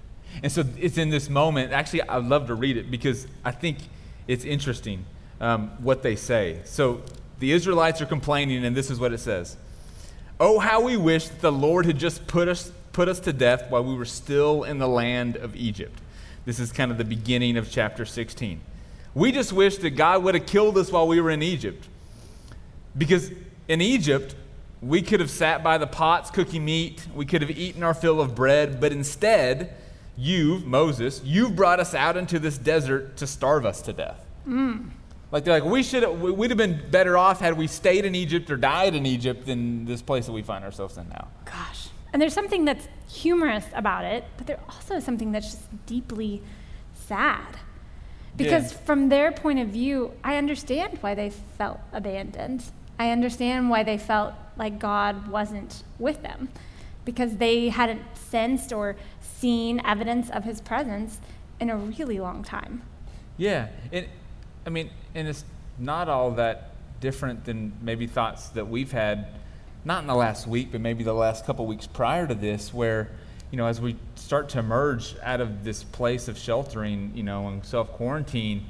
And 0.44 0.52
so 0.52 0.64
it's 0.78 0.98
in 0.98 1.10
this 1.10 1.30
moment, 1.30 1.74
actually, 1.74 2.04
I'd 2.04 2.26
love 2.26 2.48
to 2.48 2.56
read 2.56 2.78
it 2.78 2.92
because 2.92 3.28
I 3.44 3.52
think 3.52 3.80
it's 4.28 4.46
interesting 4.46 5.06
um, 5.40 5.72
what 5.80 6.04
they 6.04 6.16
say. 6.16 6.62
So 6.66 7.02
the 7.40 7.52
Israelites 7.52 8.02
are 8.02 8.06
complaining, 8.06 8.66
and 8.66 8.76
this 8.76 8.92
is 8.92 9.00
what 9.00 9.14
it 9.14 9.20
says. 9.20 9.58
Oh, 10.40 10.60
how 10.60 10.82
we 10.82 10.98
wish 10.98 11.28
that 11.28 11.42
the 11.42 11.52
Lord 11.52 11.86
had 11.86 11.98
just 11.98 12.28
put 12.28 12.48
us, 12.48 12.72
put 12.94 13.08
us 13.08 13.20
to 13.22 13.34
death 13.34 13.70
while 13.70 13.84
we 13.84 13.96
were 13.96 14.06
still 14.06 14.64
in 14.64 14.78
the 14.78 14.88
land 14.88 15.36
of 15.36 15.56
Egypt. 15.56 16.00
This 16.46 16.60
is 16.60 16.72
kind 16.72 16.92
of 16.92 16.98
the 16.98 17.04
beginning 17.04 17.58
of 17.58 17.70
chapter 17.70 18.06
16. 18.06 18.62
We 19.14 19.32
just 19.32 19.52
wish 19.52 19.78
that 19.78 19.92
God 19.92 20.24
would 20.24 20.36
have 20.36 20.46
killed 20.46 20.78
us 20.78 20.92
while 20.92 21.08
we 21.08 21.20
were 21.20 21.32
in 21.32 21.44
Egypt. 21.44 21.88
Because 22.98 23.32
in 23.68 23.82
Egypt, 23.82 24.36
we 24.82 25.02
could 25.02 25.20
have 25.20 25.30
sat 25.30 25.64
by 25.64 25.78
the 25.78 25.88
pots 25.88 26.32
cooking 26.32 26.64
meat, 26.64 27.06
we 27.14 27.26
could 27.26 27.42
have 27.42 27.52
eaten 27.52 27.84
our 27.84 27.94
fill 27.94 28.22
of 28.22 28.34
bread, 28.34 28.80
but 28.80 28.92
instead, 28.92 29.76
you, 30.18 30.60
Moses, 30.66 31.22
you've 31.24 31.56
brought 31.56 31.80
us 31.80 31.94
out 31.94 32.18
into 32.18 32.40
this 32.40 32.58
desert 32.58 33.18
to 33.18 33.28
starve 33.28 33.66
us 33.66 33.82
to 33.84 33.94
death. 33.94 34.26
Like 35.32 35.44
they're 35.44 35.60
like, 35.60 35.70
we 35.70 35.84
should 35.84 36.08
we'd 36.22 36.50
have 36.50 36.58
been 36.58 36.90
better 36.90 37.18
off 37.18 37.40
had 37.40 37.58
we 37.58 37.68
stayed 37.68 38.06
in 38.06 38.16
Egypt 38.16 38.50
or 38.50 38.58
died 38.58 38.96
in 38.96 39.06
Egypt 39.06 39.46
than 39.46 39.86
this 39.86 40.02
place 40.02 40.26
that 40.26 40.32
we 40.32 40.42
find 40.42 40.64
ourselves 40.64 40.98
in 40.98 41.08
now. 41.10 41.28
Gosh. 41.46 41.90
And 42.12 42.22
there's 42.22 42.34
something 42.34 42.66
that's 42.66 42.88
humorous 43.08 43.66
about 43.76 44.06
it, 44.06 44.26
but 44.38 44.48
there's 44.48 44.60
also 44.68 45.00
something 45.00 45.32
that's 45.32 45.52
just 45.52 45.86
deeply 45.86 46.42
sad. 46.94 47.58
Because 48.36 48.72
Yeah. 48.72 48.80
from 48.80 49.10
their 49.10 49.32
point 49.32 49.60
of 49.60 49.68
view, 49.68 50.14
I 50.24 50.38
understand 50.38 50.98
why 51.02 51.14
they 51.14 51.30
felt 51.30 51.80
abandoned. 51.94 52.64
I 52.98 53.12
understand 53.12 53.70
why 53.70 53.84
they 53.84 53.98
felt 53.98 54.34
like 54.58 54.80
God 54.80 55.28
wasn't 55.28 55.84
with 56.00 56.24
them. 56.24 56.50
Because 57.06 57.38
they 57.38 57.70
hadn't 57.70 58.02
sensed 58.16 58.74
or 58.74 58.96
seen 59.22 59.82
evidence 59.86 60.30
of 60.30 60.44
his 60.44 60.62
presence 60.62 61.20
in 61.60 61.70
a 61.70 61.78
really 61.78 62.20
long 62.20 62.44
time. 62.44 62.82
Yeah, 63.38 63.68
and 63.92 64.08
I 64.66 64.70
mean, 64.70 64.90
and 65.16 65.28
it's 65.28 65.44
not 65.78 66.10
all 66.10 66.32
that 66.32 66.72
different 67.00 67.46
than 67.46 67.74
maybe 67.82 68.08
thoughts 68.08 68.50
that 68.50 68.68
we've 68.68 68.92
had, 68.92 69.28
not 69.86 70.02
in 70.02 70.08
the 70.08 70.16
last 70.16 70.48
week, 70.48 70.70
but 70.72 70.82
maybe 70.82 71.04
the 71.04 71.14
last 71.14 71.46
couple 71.46 71.66
weeks 71.66 71.88
prior 71.88 72.28
to 72.28 72.36
this, 72.36 72.74
where, 72.74 73.10
you 73.52 73.58
know, 73.58 73.66
as 73.66 73.80
we 73.80 73.96
start 74.16 74.50
to 74.50 74.60
emerge 74.60 75.16
out 75.24 75.42
of 75.42 75.64
this 75.64 75.84
place 75.84 76.28
of 76.28 76.38
sheltering, 76.38 77.12
you 77.16 77.24
know, 77.24 77.48
and 77.48 77.66
self 77.66 77.92
quarantine, 77.94 78.66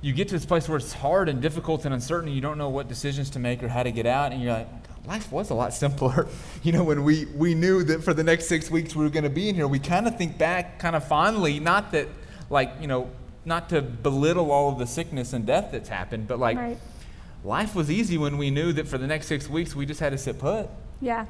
you 0.00 0.12
get 0.12 0.28
to 0.28 0.34
this 0.34 0.46
place 0.46 0.68
where 0.68 0.78
it's 0.78 0.92
hard 0.92 1.28
and 1.28 1.40
difficult 1.40 1.84
and 1.84 1.92
uncertain. 1.92 2.28
And 2.28 2.36
You 2.36 2.42
don't 2.42 2.58
know 2.58 2.68
what 2.68 2.88
decisions 2.88 3.30
to 3.30 3.38
make 3.38 3.62
or 3.62 3.68
how 3.68 3.82
to 3.82 3.90
get 3.90 4.06
out, 4.06 4.32
and 4.32 4.42
you're 4.42 4.52
like, 4.52 4.68
life 5.06 5.32
was 5.32 5.50
a 5.50 5.54
lot 5.54 5.72
simpler. 5.72 6.28
You 6.62 6.72
know, 6.72 6.84
when 6.84 7.04
we, 7.04 7.24
we 7.36 7.54
knew 7.54 7.84
that 7.84 8.02
for 8.02 8.12
the 8.12 8.24
next 8.24 8.46
six 8.46 8.68
weeks 8.70 8.94
we 8.94 9.04
were 9.04 9.10
going 9.10 9.24
to 9.24 9.30
be 9.30 9.48
in 9.48 9.54
here, 9.54 9.66
we 9.68 9.78
kind 9.78 10.06
of 10.06 10.18
think 10.18 10.36
back 10.36 10.78
kind 10.80 10.94
of 10.96 11.06
fondly, 11.06 11.60
not 11.60 11.92
that, 11.92 12.08
like, 12.50 12.72
you 12.80 12.88
know, 12.88 13.08
not 13.44 13.68
to 13.70 13.80
belittle 13.82 14.50
all 14.50 14.70
of 14.72 14.78
the 14.78 14.86
sickness 14.86 15.32
and 15.32 15.46
death 15.46 15.70
that's 15.72 15.88
happened, 15.88 16.28
but 16.28 16.38
like, 16.38 16.56
right. 16.58 16.78
life 17.44 17.74
was 17.74 17.90
easy 17.90 18.18
when 18.18 18.36
we 18.38 18.50
knew 18.50 18.72
that 18.74 18.86
for 18.88 18.98
the 18.98 19.06
next 19.06 19.26
six 19.26 19.48
weeks 19.48 19.74
we 19.74 19.86
just 19.86 20.00
had 20.00 20.10
to 20.12 20.18
sit 20.18 20.38
put. 20.38 20.68
Yeah. 21.00 21.26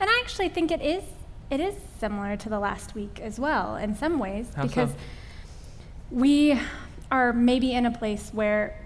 And 0.00 0.10
I 0.10 0.20
actually 0.20 0.48
think 0.48 0.70
it 0.70 0.82
is 0.82 1.04
it 1.50 1.60
is 1.60 1.74
similar 1.98 2.36
to 2.36 2.48
the 2.50 2.58
last 2.58 2.94
week 2.94 3.20
as 3.20 3.38
well 3.40 3.76
in 3.76 3.94
some 3.94 4.18
ways 4.18 4.48
How 4.54 4.62
so? 4.62 4.68
because 4.68 4.90
we 6.10 6.58
are 7.10 7.32
maybe 7.32 7.72
in 7.72 7.86
a 7.86 7.90
place 7.90 8.30
where 8.32 8.78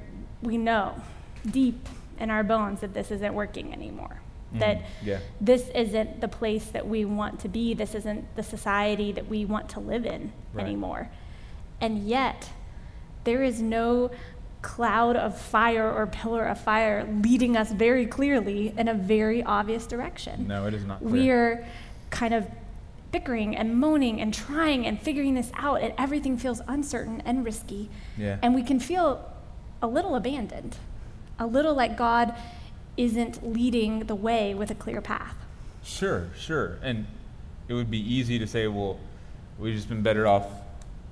we 0.42 0.59
know 0.59 0.94
deep 1.50 1.88
in 2.21 2.30
our 2.30 2.44
bones 2.44 2.80
that 2.80 2.94
this 2.94 3.11
isn't 3.11 3.35
working 3.35 3.73
anymore. 3.73 4.21
That 4.54 4.78
Mm-hmm. 4.78 5.09
yeah. 5.09 5.18
this 5.40 5.68
isn't 5.75 6.21
the 6.21 6.28
place 6.28 6.66
that 6.66 6.87
we 6.87 7.04
want 7.04 7.40
to 7.40 7.49
be. 7.49 7.75
This 7.75 7.94
isn't 7.94 8.37
the 8.37 8.42
society 8.42 9.11
that 9.12 9.26
we 9.28 9.44
want 9.44 9.71
to 9.71 9.80
live 9.80 10.04
in 10.06 10.32
Right. 10.52 10.66
anymore. 10.66 11.09
And 11.82 11.98
yet, 12.08 12.48
there 13.24 13.42
is 13.42 13.60
no 13.60 14.10
cloud 14.62 15.16
of 15.16 15.36
fire 15.36 15.90
or 15.90 16.06
pillar 16.06 16.46
of 16.46 16.60
fire 16.60 17.04
leading 17.22 17.56
us 17.56 17.72
very 17.72 18.06
clearly 18.06 18.72
in 18.78 18.86
a 18.86 18.94
very 18.94 19.42
obvious 19.42 19.86
direction. 19.86 20.46
No, 20.46 20.66
it 20.66 20.74
is 20.74 20.84
not 20.84 21.00
clear. 21.00 21.56
We're 21.56 21.66
kind 22.10 22.32
of 22.32 22.46
bickering 23.10 23.56
and 23.56 23.76
moaning 23.76 24.20
and 24.20 24.32
trying 24.32 24.86
and 24.86 24.98
figuring 24.98 25.34
this 25.34 25.50
out, 25.54 25.82
and 25.82 25.92
everything 25.98 26.38
feels 26.38 26.62
uncertain 26.68 27.20
and 27.26 27.44
risky. 27.44 27.90
Yeah. 28.16 28.38
And 28.40 28.54
we 28.54 28.62
can 28.62 28.78
feel 28.78 29.28
a 29.82 29.88
little 29.88 30.14
abandoned, 30.14 30.76
a 31.38 31.46
little 31.46 31.74
like 31.74 31.98
God 31.98 32.34
isn't 32.96 33.52
leading 33.52 34.06
the 34.06 34.14
way 34.14 34.54
with 34.54 34.70
a 34.70 34.74
clear 34.74 35.00
path. 35.00 35.34
Sure, 35.82 36.28
sure. 36.38 36.78
And 36.82 37.06
it 37.66 37.74
would 37.74 37.90
be 37.90 37.98
easy 37.98 38.38
to 38.38 38.46
say, 38.46 38.68
well, 38.68 39.00
we've 39.58 39.74
just 39.74 39.88
been 39.88 40.02
better 40.02 40.26
off 40.26 40.46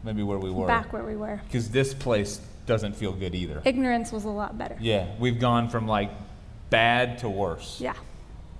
maybe 0.02 0.22
where 0.22 0.38
we 0.38 0.50
were. 0.50 0.66
Back 0.66 0.92
where 0.92 1.04
we 1.04 1.16
were. 1.16 1.40
Because 1.44 1.70
this 1.70 1.94
place 1.94 2.40
doesn't 2.66 2.94
feel 2.94 3.12
good 3.12 3.34
either. 3.34 3.62
Ignorance 3.64 4.12
was 4.12 4.24
a 4.24 4.30
lot 4.30 4.56
better. 4.56 4.76
Yeah, 4.80 5.06
we've 5.18 5.40
gone 5.40 5.68
from 5.68 5.86
like 5.86 6.10
bad 6.70 7.18
to 7.18 7.28
worse. 7.28 7.80
Yeah. 7.80 7.94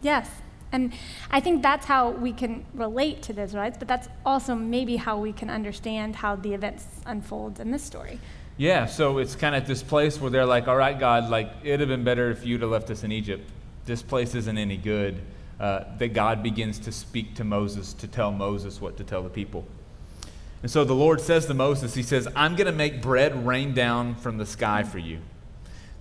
Yes. 0.03 0.29
And 0.73 0.93
I 1.31 1.41
think 1.41 1.63
that's 1.63 1.87
how 1.87 2.11
we 2.11 2.33
can 2.33 2.65
relate 2.75 3.23
to 3.23 3.33
the 3.33 3.43
Israelites, 3.43 3.77
but 3.77 3.89
that's 3.89 4.09
also 4.25 4.55
maybe 4.55 4.97
how 4.97 5.19
we 5.19 5.33
can 5.33 5.51
understand 5.51 6.15
how 6.17 6.37
the 6.37 6.55
events 6.55 6.87
unfold 7.07 7.59
in 7.59 7.71
this 7.73 7.83
story. 7.83 8.21
Yeah, 8.57 8.87
so 8.87 9.19
it's 9.19 9.35
kind 9.35 9.55
of 9.55 9.67
this 9.67 9.83
place 9.83 10.21
where 10.21 10.31
they're 10.31 10.47
like, 10.47 10.69
all 10.69 10.77
right, 10.77 10.99
God, 10.99 11.29
like, 11.31 11.51
it'd 11.65 11.81
have 11.81 11.89
been 11.89 12.05
better 12.05 12.31
if 12.31 12.45
you'd 12.45 12.61
have 12.61 12.71
left 12.71 12.91
us 12.91 13.03
in 13.03 13.11
Egypt. 13.11 13.51
This 13.85 14.03
place 14.03 14.35
isn't 14.35 14.59
any 14.59 14.77
good. 14.77 15.21
Uh, 15.59 15.85
that 15.99 16.15
God 16.15 16.43
begins 16.43 16.79
to 16.79 16.93
speak 16.93 17.35
to 17.35 17.45
Moses 17.45 17.93
to 17.95 18.07
tell 18.07 18.33
Moses 18.33 18.81
what 18.81 18.97
to 18.97 19.05
tell 19.05 19.23
the 19.23 19.29
people. 19.29 19.67
And 20.63 20.71
so 20.71 20.85
the 20.85 20.95
Lord 20.95 21.21
says 21.21 21.47
to 21.47 21.55
Moses, 21.55 21.95
He 21.95 22.03
says, 22.03 22.29
I'm 22.37 22.55
going 22.55 22.67
to 22.67 22.73
make 22.73 23.01
bread 23.01 23.47
rain 23.47 23.73
down 23.73 24.15
from 24.15 24.39
the 24.39 24.47
sky 24.47 24.83
for 24.83 24.99
you. 24.99 25.21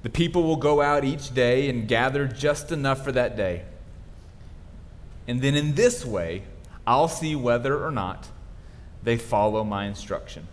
The 0.01 0.09
people 0.09 0.43
will 0.43 0.57
go 0.57 0.81
out 0.81 1.03
each 1.03 1.33
day 1.33 1.69
and 1.69 1.87
gather 1.87 2.27
just 2.27 2.71
enough 2.71 3.03
for 3.03 3.11
that 3.11 3.35
day. 3.35 3.63
And 5.27 5.41
then 5.41 5.55
in 5.55 5.75
this 5.75 6.05
way, 6.05 6.43
I'll 6.87 7.07
see 7.07 7.35
whether 7.35 7.83
or 7.85 7.91
not 7.91 8.29
they 9.03 9.17
follow 9.17 9.63
my 9.63 9.85
instruction. 9.85 10.47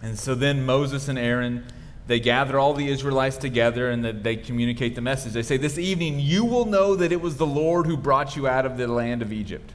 And 0.00 0.18
so 0.18 0.34
then 0.34 0.64
Moses 0.64 1.08
and 1.08 1.18
Aaron, 1.18 1.64
they 2.06 2.18
gather 2.18 2.58
all 2.58 2.74
the 2.74 2.88
Israelites 2.88 3.36
together 3.36 3.90
and 3.90 4.04
they 4.04 4.36
communicate 4.36 4.94
the 4.94 5.00
message. 5.00 5.32
They 5.32 5.42
say, 5.42 5.56
This 5.56 5.78
evening 5.78 6.18
you 6.18 6.44
will 6.44 6.64
know 6.64 6.96
that 6.96 7.12
it 7.12 7.20
was 7.20 7.36
the 7.36 7.46
Lord 7.46 7.86
who 7.86 7.96
brought 7.96 8.36
you 8.36 8.48
out 8.48 8.66
of 8.66 8.76
the 8.76 8.88
land 8.88 9.22
of 9.22 9.32
Egypt. 9.32 9.72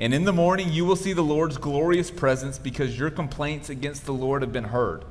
And 0.00 0.12
in 0.14 0.24
the 0.24 0.32
morning 0.32 0.72
you 0.72 0.84
will 0.84 0.96
see 0.96 1.12
the 1.12 1.22
Lord's 1.22 1.58
glorious 1.58 2.10
presence 2.10 2.58
because 2.58 2.98
your 2.98 3.10
complaints 3.10 3.68
against 3.68 4.04
the 4.04 4.12
Lord 4.12 4.42
have 4.42 4.52
been 4.52 4.64
heard. 4.64 5.04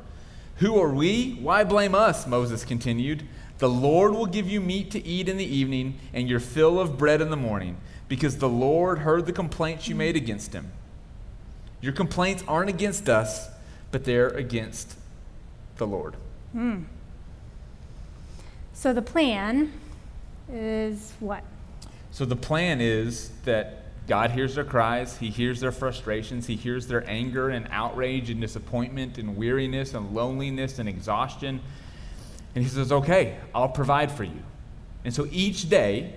Who 0.58 0.80
are 0.80 0.94
we? 0.94 1.34
Why 1.42 1.64
blame 1.64 1.96
us? 1.96 2.28
Moses 2.28 2.66
continued. 2.66 3.24
The 3.58 3.70
Lord 3.70 4.14
will 4.14 4.26
give 4.26 4.50
you 4.50 4.60
meat 4.60 4.92
to 4.92 5.06
eat 5.06 5.30
in 5.30 5.38
the 5.38 5.46
evening 5.46 6.00
and 6.14 6.28
your 6.28 6.40
fill 6.40 6.80
of 6.80 6.98
bread 6.98 7.22
in 7.22 7.30
the 7.30 7.38
morning 7.38 7.78
because 8.08 8.38
the 8.38 8.50
Lord 8.50 9.00
heard 9.00 9.26
the 9.26 9.32
complaints 9.32 9.88
you 9.88 9.96
made 9.96 10.16
against 10.16 10.54
him. 10.54 10.72
Your 11.80 11.94
complaints 11.94 12.44
aren't 12.48 12.70
against 12.70 13.08
us, 13.10 13.50
but 13.92 14.04
they're 14.04 14.30
against 14.30 14.96
the 15.78 15.88
Lord. 15.88 16.16
Hmm. 16.52 16.84
So 18.74 18.94
the 18.94 19.02
plan 19.02 19.72
is 20.52 21.14
what? 21.20 21.44
So 22.12 22.26
the 22.26 22.36
plan 22.36 22.82
is 22.82 23.30
that 23.46 23.86
God 24.08 24.32
hears 24.32 24.56
their 24.56 24.64
cries, 24.64 25.18
He 25.18 25.30
hears 25.30 25.60
their 25.60 25.72
frustrations, 25.72 26.48
He 26.48 26.56
hears 26.56 26.88
their 26.88 27.08
anger 27.10 27.50
and 27.50 27.68
outrage 27.72 28.30
and 28.30 28.42
disappointment 28.42 29.18
and 29.18 29.38
weariness 29.38 29.94
and 29.94 30.14
loneliness 30.14 30.80
and 30.80 30.90
exhaustion. 30.90 31.62
And 32.56 32.64
He 32.64 32.70
says, 32.70 32.92
Okay, 32.92 33.38
I'll 33.54 33.70
provide 33.70 34.12
for 34.12 34.24
you. 34.24 34.42
And 35.04 35.14
so 35.14 35.28
each 35.32 35.70
day, 35.70 36.14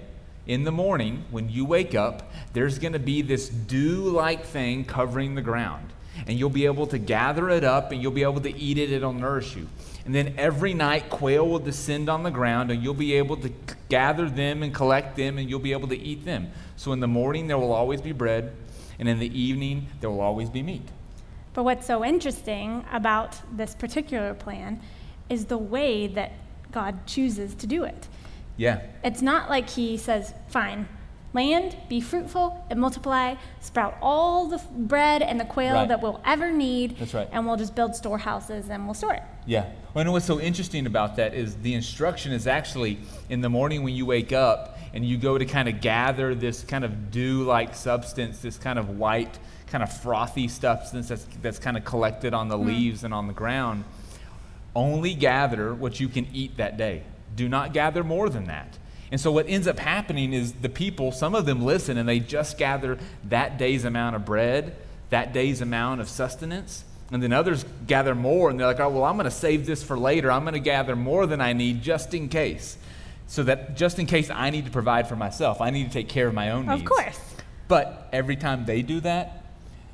in 0.46 0.64
the 0.64 0.72
morning, 0.72 1.24
when 1.30 1.48
you 1.48 1.64
wake 1.64 1.94
up, 1.94 2.30
there's 2.52 2.78
going 2.78 2.92
to 2.92 2.98
be 2.98 3.22
this 3.22 3.48
dew 3.48 4.10
like 4.10 4.44
thing 4.44 4.84
covering 4.84 5.34
the 5.34 5.42
ground. 5.42 5.90
And 6.26 6.38
you'll 6.38 6.50
be 6.50 6.66
able 6.66 6.86
to 6.88 6.98
gather 6.98 7.48
it 7.50 7.64
up 7.64 7.92
and 7.92 8.02
you'll 8.02 8.12
be 8.12 8.22
able 8.22 8.40
to 8.42 8.54
eat 8.54 8.78
it. 8.78 8.92
It'll 8.92 9.12
nourish 9.12 9.56
you. 9.56 9.68
And 10.04 10.14
then 10.14 10.34
every 10.36 10.74
night, 10.74 11.08
quail 11.08 11.48
will 11.48 11.58
descend 11.58 12.10
on 12.10 12.22
the 12.22 12.30
ground 12.30 12.70
and 12.70 12.82
you'll 12.82 12.94
be 12.94 13.14
able 13.14 13.36
to 13.38 13.50
gather 13.88 14.28
them 14.28 14.62
and 14.62 14.74
collect 14.74 15.16
them 15.16 15.38
and 15.38 15.48
you'll 15.48 15.60
be 15.60 15.72
able 15.72 15.88
to 15.88 15.98
eat 15.98 16.24
them. 16.24 16.50
So 16.76 16.92
in 16.92 17.00
the 17.00 17.08
morning, 17.08 17.46
there 17.46 17.58
will 17.58 17.72
always 17.72 18.02
be 18.02 18.12
bread. 18.12 18.54
And 18.98 19.08
in 19.08 19.18
the 19.18 19.38
evening, 19.38 19.88
there 20.00 20.10
will 20.10 20.20
always 20.20 20.50
be 20.50 20.62
meat. 20.62 20.86
But 21.54 21.64
what's 21.64 21.86
so 21.86 22.04
interesting 22.04 22.84
about 22.92 23.40
this 23.56 23.74
particular 23.74 24.34
plan 24.34 24.80
is 25.28 25.46
the 25.46 25.58
way 25.58 26.06
that 26.08 26.32
God 26.70 27.06
chooses 27.06 27.54
to 27.56 27.66
do 27.66 27.84
it. 27.84 28.08
Yeah. 28.56 28.82
It's 29.02 29.22
not 29.22 29.48
like 29.48 29.70
he 29.70 29.96
says, 29.96 30.34
fine, 30.48 30.88
land, 31.34 31.76
be 31.88 32.00
fruitful 32.00 32.64
and 32.70 32.80
multiply, 32.80 33.34
sprout 33.60 33.96
all 34.00 34.46
the 34.46 34.56
f- 34.56 34.70
bread 34.70 35.20
and 35.20 35.38
the 35.38 35.44
quail 35.44 35.74
Right. 35.74 35.88
that 35.88 36.00
we'll 36.00 36.20
ever 36.24 36.52
need, 36.52 36.96
That's 36.98 37.12
right. 37.12 37.28
and 37.32 37.46
we'll 37.46 37.56
just 37.56 37.74
build 37.74 37.94
storehouses 37.94 38.70
and 38.70 38.84
we'll 38.86 38.94
store 38.94 39.14
it. 39.14 39.22
Yeah. 39.46 39.66
Well, 39.92 40.02
and 40.02 40.12
what's 40.12 40.24
so 40.24 40.40
interesting 40.40 40.86
about 40.86 41.16
that 41.16 41.34
is 41.34 41.56
the 41.56 41.74
instruction 41.74 42.32
is 42.32 42.46
actually 42.46 42.98
in 43.28 43.40
the 43.40 43.50
morning 43.50 43.82
when 43.82 43.94
you 43.94 44.06
wake 44.06 44.32
up 44.32 44.78
and 44.94 45.04
you 45.04 45.18
go 45.18 45.36
to 45.36 45.44
kind 45.44 45.68
of 45.68 45.80
gather 45.80 46.34
this 46.34 46.62
kind 46.62 46.84
of 46.84 47.10
dew 47.10 47.42
like 47.42 47.74
substance, 47.74 48.38
this 48.38 48.56
kind 48.56 48.78
of 48.78 48.98
white, 48.98 49.38
kind 49.66 49.82
of 49.82 49.92
frothy 49.92 50.46
substance 50.46 51.08
that's, 51.08 51.26
that's 51.42 51.58
kind 51.58 51.76
of 51.76 51.84
collected 51.84 52.32
on 52.32 52.48
the 52.48 52.56
mm. 52.56 52.66
leaves 52.66 53.02
and 53.04 53.12
on 53.12 53.26
the 53.26 53.32
ground. 53.32 53.84
Only 54.74 55.14
gather 55.14 55.74
what 55.74 55.98
you 56.00 56.08
can 56.08 56.26
eat 56.32 56.56
that 56.56 56.76
day. 56.76 57.02
Do 57.34 57.48
not 57.48 57.72
gather 57.72 58.04
more 58.04 58.28
than 58.28 58.46
that. 58.46 58.78
And 59.14 59.20
so, 59.20 59.30
what 59.30 59.48
ends 59.48 59.68
up 59.68 59.78
happening 59.78 60.32
is 60.32 60.54
the 60.54 60.68
people, 60.68 61.12
some 61.12 61.36
of 61.36 61.46
them 61.46 61.64
listen 61.64 61.98
and 61.98 62.08
they 62.08 62.18
just 62.18 62.58
gather 62.58 62.98
that 63.28 63.58
day's 63.58 63.84
amount 63.84 64.16
of 64.16 64.24
bread, 64.24 64.74
that 65.10 65.32
day's 65.32 65.60
amount 65.60 66.00
of 66.00 66.08
sustenance. 66.08 66.82
And 67.12 67.22
then 67.22 67.32
others 67.32 67.64
gather 67.86 68.16
more 68.16 68.50
and 68.50 68.58
they're 68.58 68.66
like, 68.66 68.80
oh, 68.80 68.88
well, 68.88 69.04
I'm 69.04 69.14
going 69.14 69.26
to 69.26 69.30
save 69.30 69.66
this 69.66 69.84
for 69.84 69.96
later. 69.96 70.32
I'm 70.32 70.42
going 70.42 70.54
to 70.54 70.58
gather 70.58 70.96
more 70.96 71.28
than 71.28 71.40
I 71.40 71.52
need 71.52 71.80
just 71.80 72.12
in 72.12 72.28
case. 72.28 72.76
So 73.28 73.44
that 73.44 73.76
just 73.76 74.00
in 74.00 74.06
case 74.06 74.30
I 74.30 74.50
need 74.50 74.64
to 74.64 74.72
provide 74.72 75.06
for 75.08 75.14
myself, 75.14 75.60
I 75.60 75.70
need 75.70 75.84
to 75.86 75.92
take 75.92 76.08
care 76.08 76.26
of 76.26 76.34
my 76.34 76.50
own 76.50 76.68
Of 76.68 76.80
needs. 76.80 76.90
course. 76.90 77.20
But 77.68 78.08
every 78.12 78.34
time 78.34 78.64
they 78.64 78.82
do 78.82 78.98
that, 79.02 79.44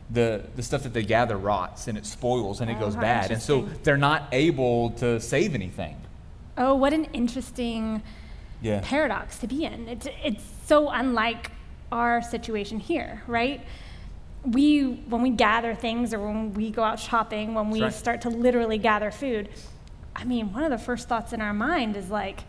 the, 0.09 0.45
the 0.57 0.63
stuff 0.63 0.85
that 0.85 0.95
they 0.95 1.03
gather 1.03 1.37
rots 1.37 1.89
and 1.89 1.99
it 1.99 2.07
spoils 2.07 2.63
and 2.63 2.71
it 2.71 2.79
Oh, 2.79 2.87
goes 2.87 2.97
bad. 2.97 3.33
And 3.33 3.43
so 3.43 3.69
they're 3.83 3.99
not 3.99 4.29
able 4.33 4.93
to 4.93 5.21
save 5.21 5.55
anything. 5.55 5.99
Oh, 6.57 6.75
what 6.75 6.95
an 6.95 7.05
interesting 7.13 8.03
Yeah. 8.63 8.81
paradox 8.83 9.39
to 9.39 9.47
be 9.47 9.65
in. 9.65 9.89
It's, 9.89 10.07
it's 10.25 10.45
so 10.67 10.91
unlike 10.91 11.51
our 11.91 12.23
situation 12.23 12.79
here, 12.79 13.23
right? 13.27 13.61
We, 14.45 15.03
when 15.09 15.23
we 15.23 15.31
gather 15.31 15.75
things 15.75 16.15
or 16.15 16.21
when 16.21 16.55
we 16.55 16.71
go 16.71 16.83
out 16.83 16.99
shopping, 16.99 17.55
when 17.55 17.71
we 17.71 17.83
right. 17.83 17.93
start 17.93 18.23
to 18.23 18.31
literally 18.31 18.79
gather 18.79 19.11
food, 19.11 19.49
I 20.15 20.25
mean, 20.25 20.53
one 20.53 20.65
of 20.65 20.71
the 20.71 20.79
first 20.79 21.09
thoughts 21.09 21.33
in 21.33 21.41
our 21.41 21.55
mind 21.55 21.97
is 21.97 22.11
like, 22.11 22.41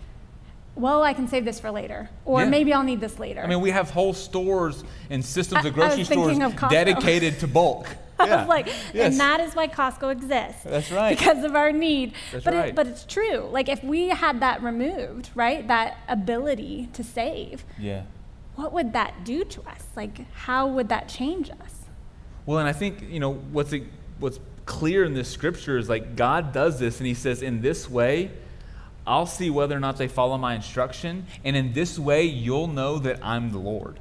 well, 0.75 1.03
I 1.03 1.13
can 1.13 1.27
save 1.27 1.43
this 1.43 1.59
for 1.59 1.69
later, 1.69 2.09
or 2.25 2.41
Yeah. 2.41 2.49
maybe 2.49 2.73
I'll 2.73 2.83
need 2.83 3.01
this 3.01 3.19
later. 3.19 3.41
I 3.41 3.47
mean, 3.47 3.61
we 3.61 3.71
have 3.71 3.89
whole 3.89 4.13
stores 4.13 4.83
and 5.09 5.23
systems 5.23 5.65
of 5.65 5.73
grocery 5.73 6.05
stores 6.05 6.37
of 6.39 6.69
dedicated 6.69 7.39
to 7.39 7.47
bulk. 7.47 7.87
Yeah. 8.27 8.39
was 8.41 8.49
like, 8.49 8.67
Yes. 8.93 9.11
and 9.11 9.19
that 9.19 9.39
is 9.39 9.55
why 9.55 9.67
Costco 9.67 10.11
exists. 10.11 10.63
That's 10.63 10.91
right. 10.91 11.17
Because 11.17 11.43
of 11.43 11.55
our 11.55 11.71
need. 11.71 12.13
That's 12.31 12.45
but 12.45 12.53
right. 12.53 12.69
It, 12.69 12.75
but 12.75 12.87
it's 12.87 13.03
true. 13.05 13.47
Like 13.51 13.69
if 13.69 13.83
we 13.83 14.09
had 14.09 14.39
that 14.41 14.61
removed, 14.63 15.29
right, 15.35 15.67
that 15.67 15.97
ability 16.07 16.89
to 16.93 17.03
save, 17.03 17.65
Yeah. 17.79 18.03
what 18.55 18.73
would 18.73 18.93
that 18.93 19.23
do 19.23 19.43
to 19.43 19.61
us? 19.63 19.85
Like 19.95 20.31
how 20.33 20.67
would 20.67 20.89
that 20.89 21.07
change 21.09 21.49
us? 21.49 21.81
Well, 22.45 22.59
and 22.59 22.67
I 22.67 22.73
think 22.73 23.03
you 23.09 23.19
know 23.19 23.33
what's 23.33 23.73
what's 24.19 24.39
clear 24.65 25.03
in 25.03 25.13
this 25.13 25.29
scripture 25.29 25.77
is 25.77 25.89
like 25.89 26.15
God 26.15 26.53
does 26.53 26.79
this, 26.79 26.97
and 26.97 27.07
He 27.07 27.13
says, 27.13 27.41
"In 27.41 27.61
this 27.61 27.89
way, 27.89 28.31
I'll 29.05 29.25
see 29.25 29.49
whether 29.49 29.75
or 29.75 29.79
not 29.79 29.97
they 29.97 30.07
follow 30.07 30.37
my 30.37 30.55
instruction, 30.55 31.25
and 31.43 31.55
in 31.55 31.73
this 31.73 31.99
way, 31.99 32.23
you'll 32.23 32.67
know 32.67 32.97
that 32.99 33.19
I'm 33.23 33.51
the 33.51 33.57
Lord." 33.59 33.99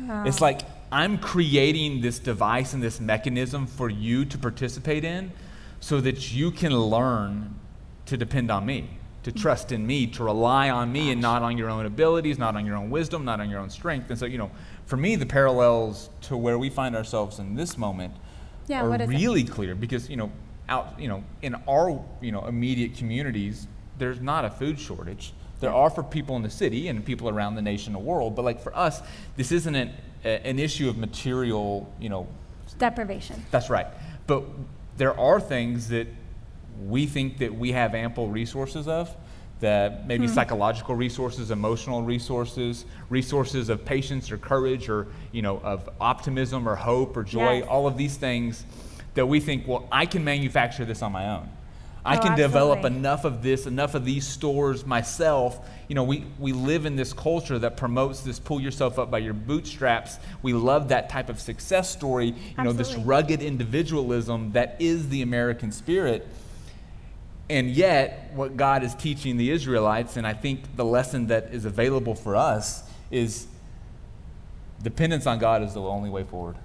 It's 0.00 0.40
ah. 0.40 0.44
like 0.44 0.60
I'm 0.90 1.18
creating 1.18 2.00
this 2.00 2.18
device 2.18 2.72
and 2.72 2.82
this 2.82 3.00
mechanism 3.00 3.66
for 3.66 3.90
you 3.90 4.24
to 4.24 4.38
participate 4.38 5.04
in, 5.04 5.32
so 5.80 6.00
that 6.00 6.32
you 6.32 6.50
can 6.50 6.76
learn 6.76 7.54
to 8.06 8.16
depend 8.16 8.50
on 8.50 8.64
me, 8.66 8.90
to 9.22 9.30
mm-hmm. 9.30 9.40
trust 9.40 9.70
in 9.72 9.86
me, 9.86 10.06
to 10.08 10.24
rely 10.24 10.70
on 10.70 10.90
me, 10.90 11.10
and 11.10 11.20
not 11.20 11.42
on 11.42 11.58
your 11.58 11.68
own 11.68 11.86
abilities, 11.86 12.38
not 12.38 12.56
on 12.56 12.64
your 12.64 12.76
own 12.76 12.90
wisdom, 12.90 13.24
not 13.24 13.40
on 13.40 13.50
your 13.50 13.60
own 13.60 13.70
strength. 13.70 14.10
And 14.10 14.18
so, 14.18 14.26
you 14.26 14.38
know, 14.38 14.50
for 14.86 14.96
me, 14.96 15.16
the 15.16 15.26
parallels 15.26 16.08
to 16.22 16.36
where 16.36 16.58
we 16.58 16.70
find 16.70 16.96
ourselves 16.96 17.38
in 17.38 17.54
this 17.54 17.76
moment 17.76 18.14
Yeah, 18.66 18.82
are 18.82 18.88
what 18.88 19.00
is 19.02 19.10
it? 19.10 19.12
really 19.12 19.44
clear 19.44 19.74
because 19.74 20.08
you 20.08 20.16
know, 20.16 20.32
out 20.68 20.98
you 20.98 21.08
know, 21.08 21.22
in 21.42 21.54
our 21.68 22.02
you 22.20 22.32
know 22.32 22.46
immediate 22.46 22.96
communities, 22.96 23.68
there's 23.98 24.20
not 24.20 24.44
a 24.44 24.50
food 24.50 24.80
shortage. 24.80 25.34
There 25.60 25.72
are 25.72 25.90
for 25.90 26.02
people 26.02 26.36
in 26.36 26.42
the 26.42 26.50
city 26.50 26.88
and 26.88 27.04
people 27.04 27.28
around 27.28 27.56
the 27.56 27.62
nation 27.62 27.94
and 27.94 28.04
world, 28.04 28.36
but 28.36 28.44
like 28.44 28.62
for 28.62 28.74
us, 28.76 29.02
this 29.36 29.50
isn't 29.50 29.74
an, 29.74 29.92
an 30.28 30.58
issue 30.58 30.88
of 30.88 30.98
material, 30.98 31.92
you 32.00 32.08
know. 32.08 32.26
Deprivation. 32.78 33.44
That's 33.50 33.70
right. 33.70 33.86
But 34.26 34.44
there 34.96 35.18
are 35.18 35.40
things 35.40 35.88
that 35.88 36.06
we 36.86 37.06
think 37.06 37.38
that 37.38 37.54
we 37.54 37.72
have 37.72 37.94
ample 37.94 38.28
resources 38.28 38.86
of 38.86 39.14
that 39.60 40.06
maybe 40.06 40.26
hmm. 40.26 40.32
psychological 40.32 40.94
resources, 40.94 41.50
emotional 41.50 42.02
resources, 42.02 42.84
resources 43.10 43.68
of 43.68 43.84
patience 43.84 44.30
or 44.30 44.38
courage 44.38 44.88
or 44.88 45.08
you 45.32 45.42
know 45.42 45.58
of 45.58 45.88
optimism 46.00 46.68
or 46.68 46.76
hope 46.76 47.16
or 47.16 47.24
joy, 47.24 47.58
yes. 47.58 47.66
all 47.68 47.86
of 47.86 47.96
these 47.96 48.16
things 48.16 48.64
that 49.14 49.26
we 49.26 49.40
think, 49.40 49.66
well, 49.66 49.88
I 49.90 50.06
can 50.06 50.22
manufacture 50.22 50.84
this 50.84 51.02
on 51.02 51.10
my 51.10 51.28
own. 51.28 51.48
I 52.04 52.16
oh, 52.16 52.20
can 52.20 52.32
absolutely. 52.32 52.42
develop 52.42 52.84
enough 52.84 53.24
of 53.24 53.42
this, 53.42 53.66
enough 53.66 53.94
of 53.94 54.04
these 54.04 54.26
stores 54.26 54.86
myself. 54.86 55.66
You 55.88 55.94
know, 55.94 56.04
we, 56.04 56.24
we 56.38 56.52
live 56.52 56.86
in 56.86 56.96
this 56.96 57.12
culture 57.12 57.58
that 57.58 57.76
promotes 57.76 58.20
this 58.20 58.38
pull 58.38 58.60
yourself 58.60 58.98
up 58.98 59.10
by 59.10 59.18
your 59.18 59.34
bootstraps. 59.34 60.18
We 60.42 60.52
love 60.52 60.88
that 60.88 61.08
type 61.08 61.28
of 61.28 61.40
success 61.40 61.90
story, 61.90 62.26
you 62.26 62.34
absolutely. 62.56 62.64
know, 62.64 62.72
this 62.72 62.94
rugged 62.96 63.42
individualism 63.42 64.52
that 64.52 64.76
is 64.78 65.08
the 65.08 65.22
American 65.22 65.72
spirit. 65.72 66.26
And 67.50 67.70
yet, 67.70 68.30
what 68.34 68.56
God 68.56 68.84
is 68.84 68.94
teaching 68.94 69.38
the 69.38 69.50
Israelites, 69.50 70.16
and 70.16 70.26
I 70.26 70.34
think 70.34 70.76
the 70.76 70.84
lesson 70.84 71.28
that 71.28 71.52
is 71.52 71.64
available 71.64 72.14
for 72.14 72.36
us, 72.36 72.82
is 73.10 73.46
dependence 74.82 75.26
on 75.26 75.38
God 75.38 75.62
is 75.62 75.74
the 75.74 75.80
only 75.80 76.10
way 76.10 76.24
forward. 76.24 76.56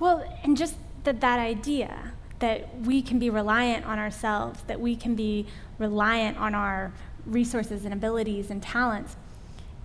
Well, 0.00 0.24
and 0.42 0.56
just 0.56 0.76
that, 1.04 1.20
that 1.20 1.38
idea 1.38 2.12
that 2.38 2.80
we 2.82 3.02
can 3.02 3.18
be 3.18 3.30
reliant 3.30 3.86
on 3.86 3.98
ourselves, 3.98 4.62
that 4.66 4.80
we 4.80 4.96
can 4.96 5.14
be 5.14 5.46
reliant 5.78 6.36
on 6.38 6.54
our 6.54 6.92
resources 7.24 7.84
and 7.84 7.92
abilities 7.92 8.50
and 8.50 8.62
talents 8.62 9.16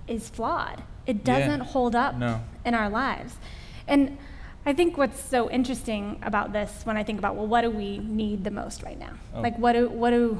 is 0.08 0.30
flawed. 0.30 0.84
It 1.06 1.24
doesn't 1.24 1.62
yeah. 1.62 1.66
hold 1.66 1.96
up 1.96 2.16
no. 2.16 2.42
in 2.66 2.74
our 2.74 2.90
lives. 2.90 3.36
And 3.88 4.18
I 4.66 4.74
think 4.74 4.98
what's 4.98 5.20
so 5.20 5.50
interesting 5.50 6.20
about 6.22 6.54
this 6.54 6.82
when 6.84 6.98
I 6.98 7.04
think 7.04 7.18
about, 7.18 7.36
well, 7.36 7.48
what 7.48 7.62
do 7.62 7.72
we 7.72 7.98
need 7.98 8.44
the 8.44 8.52
most 8.52 8.84
right 8.84 9.00
now? 9.00 9.14
Oh. 9.34 9.42
Like, 9.42 9.58
what 9.58 9.74
do, 9.74 9.90
what 9.90 10.12
do 10.12 10.40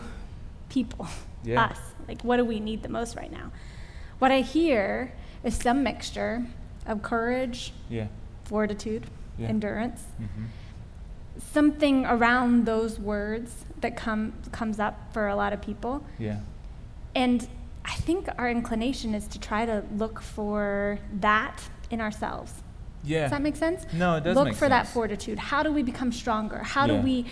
people, 0.70 1.08
yeah. 1.44 1.64
us, 1.64 1.80
like, 2.08 2.22
what 2.22 2.38
do 2.38 2.46
we 2.46 2.60
need 2.60 2.84
the 2.84 2.90
most 2.90 3.16
right 3.16 3.32
now? 3.32 3.52
What 4.20 4.32
I 4.32 4.42
hear 4.42 5.14
is 5.44 5.56
some 5.56 5.82
mixture 5.82 6.46
of 6.86 7.02
courage, 7.02 7.74
yeah. 7.90 8.08
fortitude, 8.44 9.08
endurance, 9.40 10.04
mm-hmm. 10.22 10.46
Something 11.40 12.06
around 12.06 12.66
those 12.66 13.00
words 13.00 13.66
that 13.82 13.96
come, 13.96 14.34
comes 14.52 14.80
up 14.80 15.14
for 15.14 15.28
a 15.28 15.36
lot 15.36 15.54
of 15.54 15.62
people. 15.62 16.04
Yeah. 16.20 16.40
And 17.16 17.48
I 17.84 17.94
think 17.96 18.28
our 18.38 18.50
inclination 18.50 19.16
is 19.16 19.28
to 19.30 19.40
try 19.40 19.66
to 19.66 19.84
look 19.96 20.22
for 20.22 21.00
that 21.20 21.62
in 21.90 22.00
ourselves. 22.02 22.54
Yeah. 23.04 23.22
Does 23.22 23.32
that 23.32 23.42
make 23.42 23.56
sense? 23.56 23.84
No, 23.94 24.18
it 24.18 24.24
does 24.24 24.36
Look 24.36 24.50
for 24.50 24.54
sense. 24.54 24.70
that 24.70 24.88
fortitude. 24.88 25.40
How 25.40 25.64
do 25.64 25.72
we 25.72 25.82
become 25.82 26.12
stronger? 26.12 26.60
How 26.60 26.86
Yeah. 26.86 26.98
do 26.98 27.02
we 27.02 27.26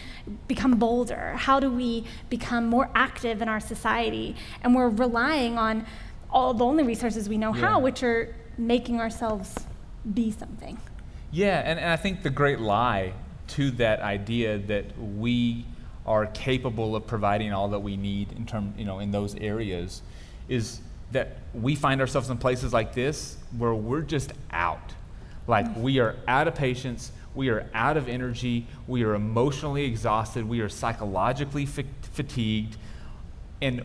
become 0.47 0.71
bolder? 0.77 1.33
How 1.37 1.59
do 1.59 1.71
we 1.71 2.05
become 2.29 2.67
more 2.67 2.89
active 2.95 3.41
in 3.43 3.47
our 3.47 3.59
society? 3.59 4.35
And 4.63 4.73
we're 4.73 4.89
relying 4.89 5.59
on 5.59 5.85
all 6.31 6.55
the 6.55 6.65
only 6.65 6.83
resources 6.83 7.29
we 7.29 7.37
know 7.37 7.53
Yeah. 7.53 7.61
how, 7.67 7.79
which 7.79 8.01
are 8.01 8.35
making 8.57 8.99
ourselves 8.99 9.55
be 10.11 10.31
something. 10.31 10.79
Yeah, 11.31 11.59
and, 11.63 11.79
and 11.79 11.91
I 11.91 11.95
think 11.97 12.23
the 12.23 12.31
great 12.31 12.59
lie 12.59 13.13
to 13.49 13.71
that 13.71 14.01
idea 14.01 14.57
that 14.57 14.85
we 14.97 15.65
are 16.05 16.25
capable 16.27 16.95
of 16.95 17.05
providing 17.05 17.53
all 17.53 17.69
that 17.69 17.79
we 17.79 17.97
need 17.97 18.31
in 18.33 18.45
term, 18.45 18.73
you 18.77 18.85
know, 18.85 18.99
in 18.99 19.11
those 19.11 19.35
areas 19.35 20.01
is 20.47 20.79
that 21.11 21.37
we 21.53 21.75
find 21.75 22.01
ourselves 22.01 22.29
in 22.29 22.37
places 22.37 22.73
like 22.73 22.93
this 22.93 23.37
where 23.57 23.73
we're 23.73 24.01
just 24.01 24.33
out. 24.51 24.93
Like 25.47 25.65
we 25.75 25.99
are 25.99 26.15
out 26.27 26.47
of 26.47 26.55
patience, 26.55 27.11
we 27.35 27.49
are 27.49 27.69
out 27.73 27.97
of 27.97 28.07
energy, 28.07 28.67
we 28.87 29.03
are 29.03 29.15
emotionally 29.15 29.85
exhausted, 29.85 30.47
we 30.47 30.61
are 30.61 30.69
psychologically 30.69 31.65
fa- 31.65 31.83
fatigued, 32.01 32.77
and 33.61 33.83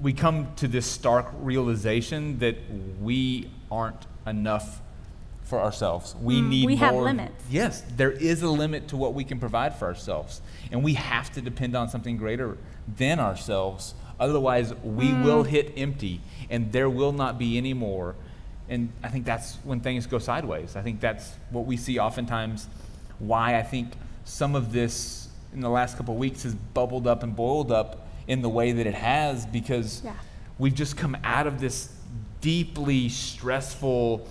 we 0.00 0.12
come 0.12 0.52
to 0.56 0.66
this 0.66 0.86
stark 0.86 1.28
realization 1.40 2.38
that 2.38 2.56
we 3.00 3.50
aren't 3.70 4.06
enough 4.26 4.80
for 5.50 5.60
ourselves. 5.60 6.14
We 6.22 6.40
Mm, 6.40 6.48
need 6.48 6.66
we 6.66 6.76
more. 6.76 6.86
have 6.86 6.94
limits. 6.94 7.44
Yes, 7.50 7.82
there 7.96 8.12
is 8.12 8.40
a 8.42 8.48
limit 8.48 8.88
to 8.88 8.96
what 8.96 9.12
we 9.14 9.24
can 9.24 9.38
provide 9.38 9.74
for 9.74 9.86
ourselves, 9.86 10.40
and 10.72 10.82
we 10.82 10.94
have 10.94 11.30
to 11.32 11.42
depend 11.42 11.76
on 11.76 11.88
something 11.90 12.16
greater 12.16 12.56
than 12.96 13.18
ourselves. 13.20 13.94
Otherwise, 14.18 14.72
we 14.84 15.10
Mm. 15.10 15.24
will 15.24 15.42
hit 15.42 15.72
empty, 15.76 16.20
and 16.48 16.70
there 16.72 16.88
will 16.88 17.12
not 17.12 17.38
be 17.38 17.58
any 17.58 17.74
more 17.74 18.14
and 18.72 18.92
I 19.02 19.08
think 19.08 19.24
that's 19.24 19.56
when 19.64 19.80
things 19.80 20.06
go 20.06 20.20
sideways. 20.20 20.76
I 20.76 20.82
think 20.82 21.00
that's 21.00 21.32
what 21.50 21.66
we 21.66 21.76
see 21.76 21.98
oftentimes. 21.98 22.68
Why 23.18 23.58
I 23.58 23.62
think 23.64 23.94
some 24.22 24.54
of 24.54 24.70
this 24.70 25.26
in 25.52 25.58
the 25.60 25.68
last 25.68 25.96
couple 25.96 26.14
of 26.14 26.20
weeks 26.20 26.44
has 26.44 26.54
bubbled 26.54 27.08
up 27.08 27.24
and 27.24 27.34
boiled 27.34 27.72
up 27.72 28.06
in 28.28 28.42
the 28.42 28.48
way 28.48 28.70
that 28.70 28.86
it 28.86 28.94
has 28.94 29.44
because 29.44 30.02
Yeah. 30.04 30.12
we've 30.56 30.72
just 30.76 30.96
come 30.96 31.16
out 31.24 31.48
of 31.48 31.58
this 31.58 31.88
deeply 32.40 33.08
stressful, 33.08 34.24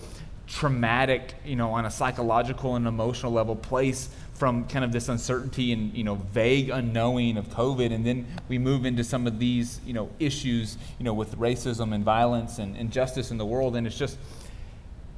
traumatic, 0.50 1.36
you 1.46 1.56
know, 1.56 1.72
on 1.72 1.86
a 1.86 1.92
psychological 1.92 2.76
and 2.76 2.88
emotional 2.88 3.32
level 3.32 3.56
place 3.56 4.10
from 4.34 4.66
kind 4.68 4.84
of 4.86 4.92
this 4.92 5.10
uncertainty 5.10 5.74
and 5.74 5.94
you 5.94 6.04
know 6.04 6.16
vague 6.16 6.70
unknowing 6.70 7.38
of 7.38 7.48
COVID, 7.50 7.94
and 7.94 8.06
then 8.06 8.26
we 8.48 8.58
move 8.58 8.86
into 8.86 9.04
some 9.04 9.28
of 9.28 9.38
these 9.38 9.80
you 9.86 9.94
know 9.94 10.10
issues 10.20 10.78
you 10.98 11.04
know 11.06 11.14
with 11.14 11.38
racism 11.38 11.94
and 11.94 12.04
violence 12.04 12.58
and 12.58 12.76
injustice 12.78 13.32
in 13.32 13.38
the 13.38 13.46
world, 13.46 13.76
and 13.76 13.86
it's 13.86 13.98
just 13.98 14.18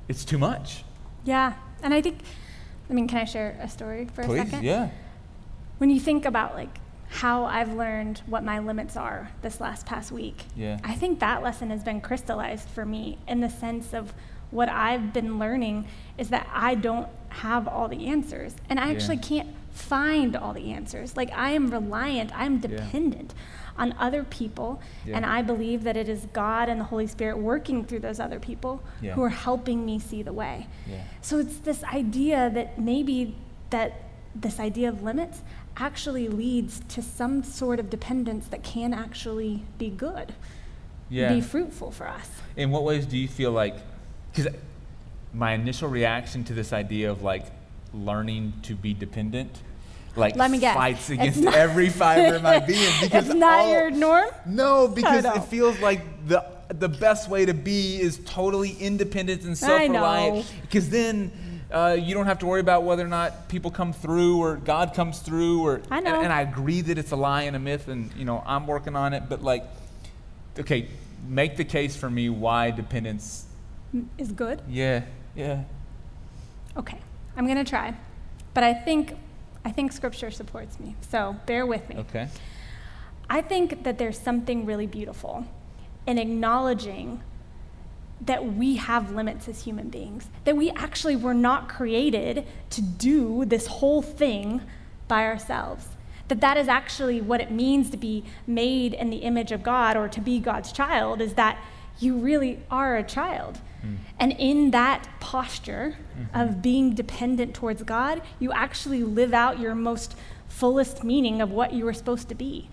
it's 0.08 0.26
too 0.26 0.38
much. 0.38 0.84
Yeah, 1.24 1.54
and 1.84 1.94
I 1.94 2.02
think, 2.02 2.18
I 2.90 2.94
mean, 2.94 3.08
can 3.08 3.20
I 3.20 3.26
share 3.26 3.58
a 3.62 3.70
story 3.70 4.08
for 4.14 4.24
Please, 4.24 4.42
a 4.42 4.46
second? 4.46 4.64
yeah. 4.64 4.90
When 5.78 5.90
you 5.90 6.00
think 6.00 6.26
about 6.26 6.56
like 6.56 6.80
how 7.10 7.46
I've 7.46 7.74
learned 7.74 8.22
what 8.26 8.44
my 8.44 8.60
limits 8.60 8.98
are 8.98 9.30
this 9.44 9.62
last 9.62 9.86
past 9.86 10.12
week, 10.12 10.44
Yeah. 10.56 10.80
I 10.84 10.96
think 10.96 11.20
that 11.20 11.44
lesson 11.44 11.70
has 11.70 11.84
been 11.84 12.02
crystallized 12.02 12.68
for 12.70 12.86
me 12.86 13.18
in 13.28 13.40
the 13.42 13.50
sense 13.50 13.94
of 13.94 14.14
what 14.52 14.70
I've 14.70 15.14
been 15.14 15.40
learning 15.40 15.88
is 16.18 16.30
that 16.30 16.48
I 16.54 16.76
don't 16.76 17.08
have 17.30 17.68
all 17.68 17.88
the 17.88 18.08
answers. 18.08 18.54
And 18.70 18.80
I 18.80 18.88
Yeah. 18.88 18.92
actually 18.94 19.18
can't 19.18 19.50
find 19.72 20.36
all 20.36 20.54
the 20.54 20.72
answers. 20.72 21.16
Like, 21.16 21.32
I 21.34 21.52
am 21.52 21.70
reliant, 21.72 22.32
I'm 22.38 22.60
dependent 22.60 23.34
on 23.78 23.96
other 23.98 24.24
people. 24.24 24.82
Yeah. 25.06 25.16
And 25.16 25.26
I 25.26 25.42
believe 25.42 25.84
that 25.86 25.96
it 25.96 26.10
is 26.10 26.28
God 26.34 26.68
and 26.68 26.80
the 26.82 26.86
Holy 26.86 27.08
Spirit 27.08 27.38
working 27.38 27.86
through 27.86 28.00
those 28.00 28.20
other 28.20 28.40
people 28.40 28.82
Yeah. 29.02 29.14
who 29.14 29.24
are 29.24 29.30
helping 29.30 29.86
me 29.86 29.98
see 29.98 30.22
the 30.22 30.34
way. 30.34 30.68
Yeah. 30.86 30.98
So 31.22 31.40
it's 31.40 31.58
this 31.60 31.84
idea 31.86 32.50
that 32.54 32.78
maybe 32.78 33.36
that 33.70 33.94
this 34.36 34.60
idea 34.60 34.90
of 34.90 35.02
limits 35.02 35.42
actually 35.78 36.28
leads 36.28 36.82
to 36.90 37.02
some 37.02 37.44
sort 37.44 37.80
of 37.80 37.90
dependence 37.90 38.48
that 38.48 38.62
can 38.64 38.94
actually 38.94 39.64
be 39.78 39.90
good, 39.90 40.34
Yeah. 41.10 41.34
be 41.34 41.40
fruitful 41.42 41.92
for 41.92 42.08
us. 42.08 42.30
In 42.58 42.72
what 42.72 42.84
ways 42.84 43.06
do 43.06 43.18
you 43.18 43.30
feel 43.30 43.52
like? 43.52 43.76
Because 44.34 44.54
my 45.34 45.54
initial 45.54 45.90
reaction 45.90 46.44
to 46.46 46.54
this 46.54 46.74
idea 46.74 47.12
of 47.12 47.22
like 47.22 47.46
learning 47.94 48.54
to 48.64 48.76
be 48.76 48.94
dependent, 48.94 49.52
like 50.16 50.36
Let 50.36 50.52
me 50.52 50.60
guess. 50.60 50.76
fights 50.76 51.10
against 51.10 51.40
not- 51.42 51.56
every 51.56 51.90
fiber 51.90 52.36
in 52.36 52.44
my 52.44 52.60
being 52.68 52.92
because 53.02 53.28
it's 53.28 53.36
not 53.36 53.60
all- 53.60 53.72
your 53.72 53.92
norm? 53.92 54.30
No, 54.46 54.88
because 54.88 55.26
it 55.26 55.44
feels 55.46 55.80
like 55.80 56.28
the 56.28 56.44
the 56.70 56.90
best 56.90 57.30
way 57.30 57.46
to 57.46 57.54
be 57.54 58.00
is 58.00 58.20
totally 58.26 58.72
independent 58.72 59.44
and 59.44 59.58
self-reliant. 59.58 60.36
know. 60.36 60.44
Because 60.62 60.90
then 60.90 61.32
uh, 61.70 61.98
you 62.00 62.14
don't 62.14 62.26
have 62.26 62.40
to 62.40 62.46
worry 62.46 62.62
about 62.62 62.84
whether 62.84 63.04
or 63.04 63.10
not 63.10 63.50
people 63.50 63.72
come 63.72 63.92
through 63.92 64.38
or 64.40 64.56
God 64.56 64.94
comes 64.94 65.20
through. 65.20 65.62
Or 65.62 65.82
I 65.92 66.00
know. 66.00 66.16
And, 66.16 66.26
and 66.26 66.34
I 66.34 66.42
agree 66.42 66.80
that 66.82 66.98
it's 66.98 67.12
a 67.12 67.16
lie 67.18 67.44
and 67.44 67.56
a 67.56 67.60
myth, 67.60 67.88
and 67.90 68.12
you 68.16 68.26
know 68.26 68.42
I'm 68.46 68.68
working 68.68 68.96
on 68.96 69.14
it. 69.14 69.24
But 69.28 69.42
like, 69.44 69.64
okay, 70.60 70.88
make 71.28 71.58
the 71.58 71.66
case 71.66 71.96
for 71.96 72.10
me 72.10 72.30
why 72.30 72.72
dependence. 72.72 73.46
Is 74.18 74.32
good? 74.32 74.62
Yeah, 74.68 75.04
yeah. 75.36 75.64
Okay, 76.78 77.00
I'm 77.36 77.48
gonna 77.48 77.66
try. 77.66 77.96
But 78.54 78.64
I 78.64 78.74
think 78.74 79.16
I 79.66 79.72
think 79.72 79.92
scripture 79.92 80.32
supports 80.32 80.80
me. 80.80 80.96
So 81.02 81.36
bear 81.46 81.66
with 81.66 81.88
me. 81.90 81.98
Okay. 81.98 82.28
I 83.30 83.42
think 83.42 83.84
that 83.84 83.98
there's 83.98 84.20
something 84.20 84.66
really 84.66 84.88
beautiful 84.88 85.46
in 86.06 86.18
acknowledging 86.18 87.22
that 88.22 88.54
we 88.54 88.76
have 88.76 89.12
limits 89.12 89.48
as 89.48 89.64
human 89.64 89.90
beings, 89.90 90.30
that 90.44 90.56
we 90.56 90.70
actually 90.72 91.16
were 91.16 91.34
not 91.34 91.68
created 91.68 92.46
to 92.70 92.82
do 92.82 93.46
this 93.46 93.68
whole 93.68 94.02
thing 94.02 94.62
by 95.08 95.26
ourselves. 95.26 95.88
That 96.28 96.40
that 96.42 96.56
is 96.58 96.68
actually 96.68 97.20
what 97.20 97.42
it 97.42 97.52
means 97.52 97.90
to 97.90 97.98
be 97.98 98.24
made 98.46 98.94
in 98.94 99.10
the 99.10 99.18
image 99.18 99.52
of 99.52 99.64
God 99.64 99.98
or 99.98 100.08
to 100.08 100.22
be 100.22 100.40
God's 100.40 100.72
child 100.72 101.20
is 101.20 101.34
that 101.34 101.58
you 102.00 102.18
really 102.18 102.60
are 102.70 102.98
a 102.98 103.04
child. 103.04 103.60
Hmm. 103.82 103.96
And 104.20 104.32
in 104.34 104.72
that 104.72 105.08
posture 105.20 105.98
mm-hmm. 106.18 106.40
of 106.40 106.62
being 106.62 106.94
dependent 106.94 107.54
towards 107.54 107.84
God, 107.84 108.22
you 108.40 108.52
actually 108.52 109.04
live 109.04 109.34
out 109.34 109.60
your 109.60 109.76
most 109.76 110.16
fullest 110.48 111.04
meaning 111.04 111.42
of 111.42 111.52
what 111.52 111.74
you 111.74 111.86
were 111.86 111.94
supposed 111.94 112.30
to 112.30 112.36
be. 112.36 112.70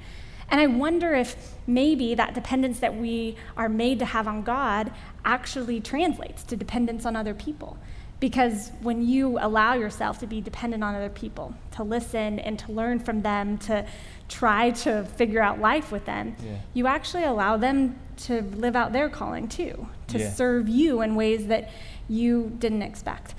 And 0.50 0.60
I 0.60 0.66
wonder 0.66 1.14
if 1.14 1.54
maybe 1.66 2.14
that 2.14 2.34
dependence 2.34 2.80
that 2.80 2.96
we 2.96 3.36
are 3.56 3.68
made 3.68 3.98
to 3.98 4.06
have 4.06 4.26
on 4.26 4.42
God 4.42 4.90
actually 5.24 5.80
translates 5.80 6.42
to 6.44 6.56
dependence 6.56 7.04
on 7.04 7.16
other 7.16 7.34
people. 7.34 7.76
Because 8.20 8.72
when 8.80 9.06
you 9.06 9.38
allow 9.40 9.74
yourself 9.74 10.18
to 10.20 10.26
be 10.26 10.40
dependent 10.40 10.82
on 10.82 10.94
other 10.94 11.08
people, 11.08 11.54
to 11.72 11.84
listen 11.84 12.40
and 12.40 12.58
to 12.58 12.72
learn 12.72 12.98
from 12.98 13.22
them, 13.22 13.58
to 13.58 13.86
try 14.28 14.70
to 14.70 15.04
figure 15.04 15.40
out 15.40 15.60
life 15.60 15.92
with 15.92 16.04
them, 16.04 16.34
yeah. 16.44 16.56
you 16.74 16.86
actually 16.88 17.24
allow 17.24 17.56
them 17.56 17.98
to 18.16 18.42
live 18.42 18.74
out 18.74 18.92
their 18.92 19.08
calling 19.08 19.46
too, 19.46 19.88
to 20.08 20.18
yeah. 20.18 20.30
serve 20.32 20.68
you 20.68 21.00
in 21.00 21.14
ways 21.14 21.46
that 21.46 21.70
you 22.08 22.52
didn't 22.58 22.82
expect. 22.82 23.34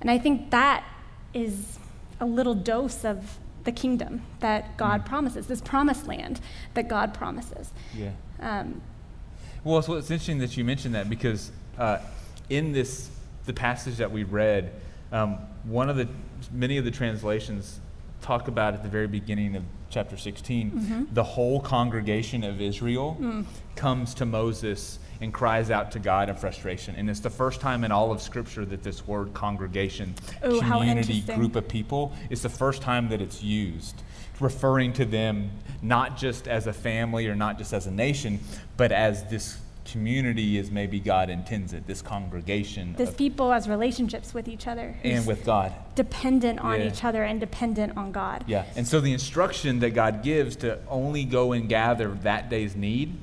And 0.00 0.10
I 0.10 0.18
think 0.18 0.50
that 0.50 0.84
is 1.32 1.78
a 2.20 2.26
little 2.26 2.54
dose 2.54 3.04
of 3.04 3.38
the 3.62 3.72
kingdom 3.72 4.22
that 4.40 4.76
God 4.76 5.02
mm. 5.02 5.06
promises, 5.06 5.46
this 5.46 5.60
promised 5.60 6.06
land 6.06 6.40
that 6.74 6.88
God 6.88 7.14
promises. 7.14 7.72
Yeah. 7.96 8.10
Um, 8.40 8.80
well, 9.62 9.78
it's, 9.78 9.88
it's 9.88 10.10
interesting 10.10 10.38
that 10.38 10.56
you 10.56 10.64
mentioned 10.64 10.94
that 10.94 11.08
because 11.08 11.50
uh, 11.78 11.98
in 12.50 12.72
this 12.72 13.10
the 13.46 13.52
passage 13.52 13.96
that 13.96 14.10
we 14.10 14.24
read, 14.24 14.72
um, 15.12 15.38
one 15.64 15.88
of 15.88 15.96
the 15.96 16.08
many 16.52 16.76
of 16.76 16.84
the 16.84 16.90
translations 16.90 17.80
talk 18.20 18.48
about 18.48 18.74
at 18.74 18.82
the 18.82 18.88
very 18.88 19.06
beginning 19.06 19.54
of 19.54 19.62
chapter 19.90 20.16
16, 20.16 20.70
mm-hmm. 20.70 21.04
the 21.14 21.22
whole 21.22 21.60
congregation 21.60 22.42
of 22.42 22.60
Israel 22.60 23.16
mm. 23.20 23.44
comes 23.76 24.14
to 24.14 24.24
Moses 24.24 24.98
and 25.20 25.32
cries 25.32 25.70
out 25.70 25.92
to 25.92 25.98
God 25.98 26.28
in 26.28 26.36
frustration. 26.36 26.96
And 26.96 27.08
it's 27.08 27.20
the 27.20 27.30
first 27.30 27.60
time 27.60 27.84
in 27.84 27.92
all 27.92 28.10
of 28.10 28.20
Scripture 28.20 28.64
that 28.64 28.82
this 28.82 29.06
word 29.06 29.34
congregation, 29.34 30.14
Ooh, 30.44 30.60
community, 30.60 31.20
group 31.20 31.54
of 31.54 31.68
people, 31.68 32.12
it's 32.30 32.42
the 32.42 32.48
first 32.48 32.82
time 32.82 33.08
that 33.10 33.20
it's 33.20 33.42
used, 33.42 34.02
referring 34.40 34.92
to 34.94 35.04
them 35.04 35.50
not 35.80 36.16
just 36.16 36.48
as 36.48 36.66
a 36.66 36.72
family 36.72 37.28
or 37.28 37.36
not 37.36 37.58
just 37.58 37.72
as 37.72 37.86
a 37.86 37.90
nation, 37.90 38.40
but 38.76 38.90
as 38.90 39.24
this 39.24 39.58
community 39.84 40.58
as 40.58 40.70
maybe 40.70 41.00
God 41.00 41.30
intends 41.30 41.72
it, 41.72 41.86
this 41.86 42.02
congregation. 42.02 42.94
This 42.96 43.12
people 43.12 43.52
as 43.52 43.68
relationships 43.68 44.34
with 44.34 44.48
each 44.48 44.66
other. 44.66 44.96
And 45.02 45.26
with 45.26 45.44
God. 45.44 45.72
Dependent 45.94 46.60
on 46.60 46.80
yeah. 46.80 46.88
each 46.88 47.04
other 47.04 47.24
and 47.24 47.38
dependent 47.40 47.96
on 47.96 48.12
God. 48.12 48.44
Yeah. 48.46 48.64
And 48.76 48.86
so 48.86 49.00
the 49.00 49.12
instruction 49.12 49.80
that 49.80 49.90
God 49.90 50.22
gives 50.22 50.56
to 50.56 50.78
only 50.88 51.24
go 51.24 51.52
and 51.52 51.68
gather 51.68 52.08
that 52.22 52.48
day's 52.48 52.74
need 52.74 53.18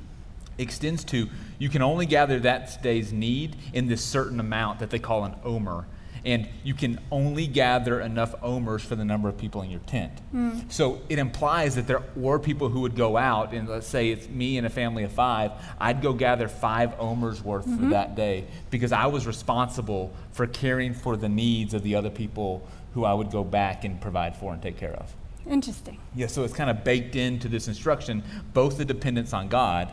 extends 0.57 1.03
to 1.03 1.27
you 1.57 1.69
can 1.69 1.81
only 1.81 2.05
gather 2.05 2.39
that 2.39 2.81
day's 2.81 3.13
need 3.13 3.55
in 3.73 3.87
this 3.87 4.03
certain 4.03 4.39
amount 4.39 4.79
that 4.79 4.89
they 4.89 4.99
call 4.99 5.25
an 5.25 5.35
omer 5.43 5.85
and 6.23 6.47
you 6.63 6.73
can 6.73 6.99
only 7.11 7.47
gather 7.47 7.99
enough 7.99 8.35
omers 8.43 8.83
for 8.83 8.95
the 8.95 9.05
number 9.05 9.27
of 9.27 9.37
people 9.37 9.61
in 9.61 9.71
your 9.71 9.79
tent. 9.81 10.11
Mm. 10.33 10.71
So 10.71 11.01
it 11.09 11.17
implies 11.17 11.75
that 11.75 11.87
there 11.87 12.03
were 12.15 12.37
people 12.37 12.69
who 12.69 12.81
would 12.81 12.95
go 12.95 13.17
out, 13.17 13.53
and 13.53 13.67
let's 13.67 13.87
say 13.87 14.11
it's 14.11 14.27
me 14.27 14.57
and 14.57 14.67
a 14.67 14.69
family 14.69 15.03
of 15.03 15.11
five, 15.11 15.51
I'd 15.79 16.01
go 16.01 16.13
gather 16.13 16.47
five 16.47 16.99
omers 16.99 17.43
worth 17.43 17.65
mm-hmm. 17.65 17.85
for 17.85 17.89
that 17.91 18.15
day 18.15 18.45
because 18.69 18.91
I 18.91 19.07
was 19.07 19.25
responsible 19.25 20.13
for 20.31 20.45
caring 20.45 20.93
for 20.93 21.17
the 21.17 21.29
needs 21.29 21.73
of 21.73 21.83
the 21.83 21.95
other 21.95 22.09
people 22.09 22.67
who 22.93 23.05
I 23.05 23.13
would 23.13 23.31
go 23.31 23.43
back 23.43 23.83
and 23.83 23.99
provide 23.99 24.35
for 24.35 24.53
and 24.53 24.61
take 24.61 24.77
care 24.77 24.93
of. 24.93 25.13
Interesting. 25.49 25.97
Yeah, 26.15 26.27
so 26.27 26.43
it's 26.43 26.53
kind 26.53 26.69
of 26.69 26.83
baked 26.83 27.15
into 27.15 27.47
this 27.47 27.67
instruction 27.67 28.23
both 28.53 28.77
the 28.77 28.85
dependence 28.85 29.33
on 29.33 29.47
God 29.47 29.91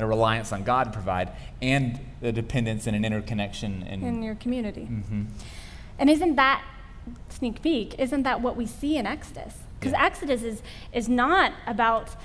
a 0.00 0.06
reliance 0.06 0.52
on 0.52 0.64
God 0.64 0.84
to 0.84 0.90
provide, 0.90 1.30
and 1.60 2.00
the 2.20 2.32
dependence 2.32 2.86
and 2.86 2.96
an 2.96 3.04
interconnection 3.04 3.82
in, 3.82 4.02
in 4.02 4.22
your 4.22 4.34
community. 4.34 4.88
Mm-hmm. 4.90 5.24
And 6.00 6.10
isn't 6.10 6.34
that, 6.34 6.64
sneak 7.28 7.62
peek, 7.62 7.94
isn't 7.98 8.24
that 8.24 8.40
what 8.40 8.56
we 8.56 8.66
see 8.66 8.96
in 8.96 9.06
Exodus? 9.06 9.54
Because 9.78 9.92
yeah. 9.92 10.04
Exodus 10.04 10.42
is, 10.42 10.62
is 10.92 11.08
not 11.08 11.52
about 11.66 12.16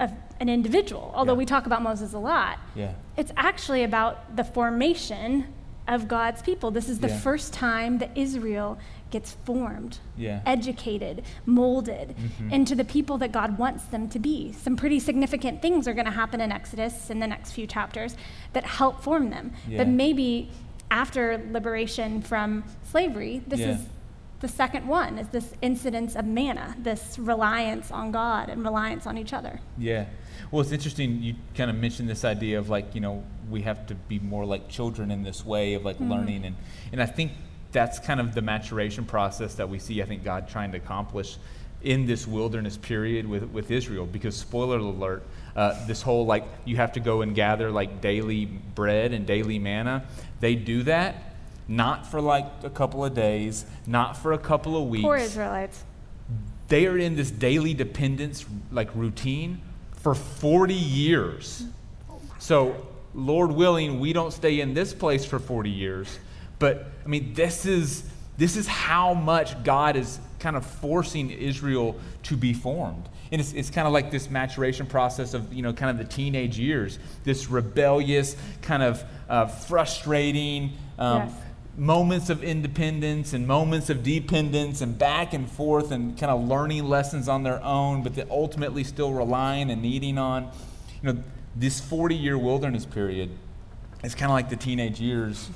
a, 0.00 0.10
an 0.40 0.48
individual, 0.48 1.12
although 1.14 1.34
yeah. 1.34 1.38
we 1.38 1.46
talk 1.46 1.66
about 1.66 1.82
Moses 1.82 2.12
a 2.14 2.18
lot. 2.18 2.58
Yeah. 2.74 2.94
It's 3.16 3.32
actually 3.36 3.84
about 3.84 4.36
the 4.36 4.44
formation 4.44 5.46
of 5.86 6.08
God's 6.08 6.42
people. 6.42 6.70
This 6.70 6.88
is 6.88 7.00
the 7.00 7.08
yeah. 7.08 7.20
first 7.20 7.52
time 7.52 7.98
that 7.98 8.10
Israel 8.16 8.78
gets 9.10 9.32
formed, 9.44 9.98
yeah. 10.16 10.40
educated, 10.46 11.22
molded 11.44 12.16
mm-hmm. 12.16 12.50
into 12.50 12.74
the 12.74 12.84
people 12.84 13.18
that 13.18 13.30
God 13.30 13.58
wants 13.58 13.84
them 13.84 14.08
to 14.08 14.18
be. 14.18 14.52
Some 14.52 14.74
pretty 14.76 14.98
significant 15.00 15.60
things 15.60 15.86
are 15.86 15.92
going 15.92 16.06
to 16.06 16.12
happen 16.12 16.40
in 16.40 16.50
Exodus 16.50 17.10
in 17.10 17.20
the 17.20 17.26
next 17.26 17.52
few 17.52 17.66
chapters 17.66 18.16
that 18.54 18.64
help 18.64 19.02
form 19.02 19.28
them. 19.28 19.52
Yeah. 19.68 19.78
But 19.78 19.88
maybe 19.88 20.50
after 20.92 21.42
liberation 21.50 22.20
from 22.20 22.62
slavery, 22.84 23.42
this 23.46 23.60
yeah. 23.60 23.70
is 23.70 23.86
the 24.40 24.48
second 24.48 24.86
one 24.86 25.18
is 25.18 25.28
this 25.28 25.52
incidence 25.62 26.16
of 26.16 26.26
manna, 26.26 26.76
this 26.78 27.18
reliance 27.18 27.90
on 27.90 28.10
God 28.12 28.50
and 28.50 28.62
reliance 28.62 29.06
on 29.06 29.16
each 29.16 29.32
other. 29.32 29.58
Yeah. 29.78 30.06
Well, 30.50 30.60
it's 30.60 30.72
interesting. 30.72 31.22
You 31.22 31.34
kind 31.54 31.70
of 31.70 31.76
mentioned 31.76 32.10
this 32.10 32.24
idea 32.24 32.58
of 32.58 32.68
like, 32.68 32.94
you 32.94 33.00
know, 33.00 33.24
we 33.48 33.62
have 33.62 33.86
to 33.86 33.94
be 33.94 34.18
more 34.18 34.44
like 34.44 34.68
children 34.68 35.10
in 35.10 35.22
this 35.22 35.46
way 35.46 35.74
of 35.74 35.84
like 35.84 35.96
mm-hmm. 35.96 36.10
learning. 36.10 36.44
And, 36.44 36.56
and 36.92 37.00
I 37.00 37.06
think 37.06 37.32
that's 37.70 37.98
kind 37.98 38.20
of 38.20 38.34
the 38.34 38.42
maturation 38.42 39.04
process 39.06 39.54
that 39.54 39.68
we 39.68 39.78
see, 39.78 40.02
I 40.02 40.04
think, 40.04 40.24
God 40.24 40.46
trying 40.46 40.72
to 40.72 40.78
accomplish 40.78 41.38
in 41.82 42.04
this 42.04 42.26
wilderness 42.26 42.76
period 42.76 43.26
with, 43.26 43.44
with 43.44 43.70
Israel. 43.70 44.06
Because, 44.06 44.36
spoiler 44.36 44.76
alert, 44.76 45.22
uh, 45.56 45.86
this 45.86 46.02
whole 46.02 46.26
like 46.26 46.44
you 46.64 46.76
have 46.76 46.92
to 46.92 47.00
go 47.00 47.22
and 47.22 47.34
gather 47.34 47.70
like 47.70 48.00
daily 48.00 48.46
bread 48.46 49.12
and 49.12 49.26
daily 49.26 49.58
manna, 49.58 50.04
they 50.40 50.54
do 50.54 50.82
that 50.84 51.32
not 51.68 52.06
for 52.06 52.20
like 52.20 52.46
a 52.62 52.70
couple 52.70 53.04
of 53.04 53.14
days, 53.14 53.64
not 53.86 54.16
for 54.16 54.32
a 54.32 54.38
couple 54.38 54.76
of 54.76 54.88
weeks. 54.88 55.04
Poor 55.04 55.16
Israelites. 55.16 55.84
They 56.68 56.86
are 56.86 56.98
in 56.98 57.16
this 57.16 57.30
daily 57.30 57.74
dependence 57.74 58.44
like 58.70 58.94
routine 58.94 59.60
for 59.92 60.14
40 60.14 60.74
years. 60.74 61.64
So, 62.38 62.86
Lord 63.14 63.52
willing, 63.52 64.00
we 64.00 64.12
don't 64.12 64.32
stay 64.32 64.60
in 64.60 64.74
this 64.74 64.92
place 64.92 65.24
for 65.24 65.38
40 65.38 65.70
years. 65.70 66.18
But 66.58 66.86
I 67.04 67.08
mean, 67.08 67.34
this 67.34 67.66
is 67.66 68.04
this 68.36 68.56
is 68.56 68.66
how 68.66 69.14
much 69.14 69.62
God 69.62 69.96
is 69.96 70.18
kind 70.42 70.56
of 70.56 70.66
forcing 70.66 71.30
Israel 71.30 71.94
to 72.24 72.36
be 72.36 72.52
formed. 72.52 73.08
And 73.30 73.40
it's, 73.40 73.52
it's 73.52 73.70
kind 73.70 73.86
of 73.86 73.92
like 73.92 74.10
this 74.10 74.28
maturation 74.28 74.86
process 74.86 75.34
of, 75.34 75.52
you 75.52 75.62
know, 75.62 75.72
kind 75.72 75.90
of 75.90 76.04
the 76.04 76.12
teenage 76.12 76.58
years, 76.58 76.98
this 77.24 77.48
rebellious, 77.48 78.36
kind 78.60 78.82
of 78.82 79.02
uh, 79.28 79.46
frustrating 79.46 80.72
um, 80.98 81.28
yes. 81.28 81.32
moments 81.76 82.28
of 82.28 82.42
independence 82.42 83.32
and 83.32 83.46
moments 83.46 83.88
of 83.88 84.02
dependence 84.02 84.80
and 84.80 84.98
back 84.98 85.32
and 85.32 85.48
forth 85.48 85.92
and 85.92 86.18
kind 86.18 86.32
of 86.32 86.46
learning 86.46 86.84
lessons 86.84 87.28
on 87.28 87.44
their 87.44 87.62
own, 87.62 88.02
but 88.02 88.28
ultimately 88.28 88.82
still 88.82 89.12
relying 89.12 89.70
and 89.70 89.80
needing 89.80 90.18
on. 90.18 90.50
You 91.02 91.12
know, 91.12 91.22
this 91.54 91.80
40 91.80 92.16
year 92.16 92.36
wilderness 92.36 92.84
period 92.84 93.30
is 94.02 94.16
kind 94.16 94.30
of 94.30 94.34
like 94.34 94.50
the 94.50 94.56
teenage 94.56 95.00
years 95.00 95.48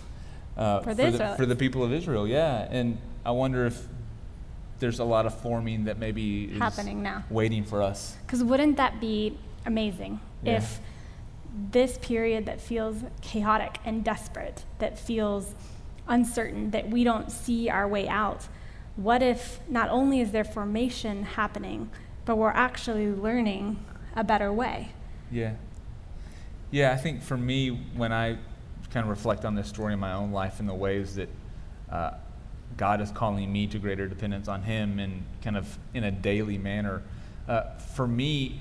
uh, 0.56 0.80
for, 0.80 0.94
for, 0.94 1.10
the, 1.10 1.34
for 1.36 1.44
the 1.44 1.56
people 1.56 1.82
of 1.82 1.92
Israel, 1.92 2.26
yeah. 2.26 2.68
And 2.70 2.98
I 3.24 3.32
wonder 3.32 3.66
if 3.66 3.86
there's 4.78 4.98
a 4.98 5.04
lot 5.04 5.26
of 5.26 5.38
forming 5.40 5.84
that 5.84 5.98
maybe 5.98 6.44
is 6.44 6.58
happening 6.58 7.02
now, 7.02 7.24
waiting 7.30 7.64
for 7.64 7.82
us. 7.82 8.16
Because 8.26 8.42
wouldn't 8.44 8.76
that 8.76 9.00
be 9.00 9.38
amazing 9.64 10.20
yeah. 10.42 10.56
if 10.56 10.80
this 11.70 11.98
period 11.98 12.46
that 12.46 12.60
feels 12.60 12.98
chaotic 13.22 13.78
and 13.84 14.04
desperate, 14.04 14.64
that 14.78 14.98
feels 14.98 15.54
uncertain, 16.08 16.70
that 16.70 16.90
we 16.90 17.04
don't 17.04 17.30
see 17.32 17.68
our 17.68 17.88
way 17.88 18.06
out, 18.08 18.46
what 18.96 19.22
if 19.22 19.60
not 19.68 19.88
only 19.88 20.20
is 20.20 20.32
there 20.32 20.44
formation 20.44 21.22
happening, 21.22 21.90
but 22.24 22.36
we're 22.36 22.50
actually 22.50 23.10
learning 23.10 23.84
a 24.14 24.24
better 24.24 24.52
way? 24.52 24.92
Yeah. 25.30 25.54
Yeah, 26.70 26.92
I 26.92 26.96
think 26.96 27.22
for 27.22 27.36
me, 27.36 27.70
when 27.94 28.12
I 28.12 28.38
kind 28.90 29.04
of 29.04 29.10
reflect 29.10 29.44
on 29.44 29.54
this 29.54 29.68
story 29.68 29.92
in 29.92 29.98
my 29.98 30.12
own 30.12 30.32
life 30.32 30.60
and 30.60 30.68
the 30.68 30.74
ways 30.74 31.16
that 31.16 31.28
uh, 31.90 32.12
God 32.76 33.00
is 33.00 33.10
calling 33.10 33.52
me 33.52 33.66
to 33.68 33.78
greater 33.78 34.06
dependence 34.06 34.48
on 34.48 34.62
Him 34.62 34.98
and 34.98 35.22
kind 35.42 35.56
of 35.56 35.78
in 35.94 36.04
a 36.04 36.10
daily 36.10 36.58
manner. 36.58 37.02
Uh, 37.48 37.62
for 37.94 38.06
me, 38.06 38.60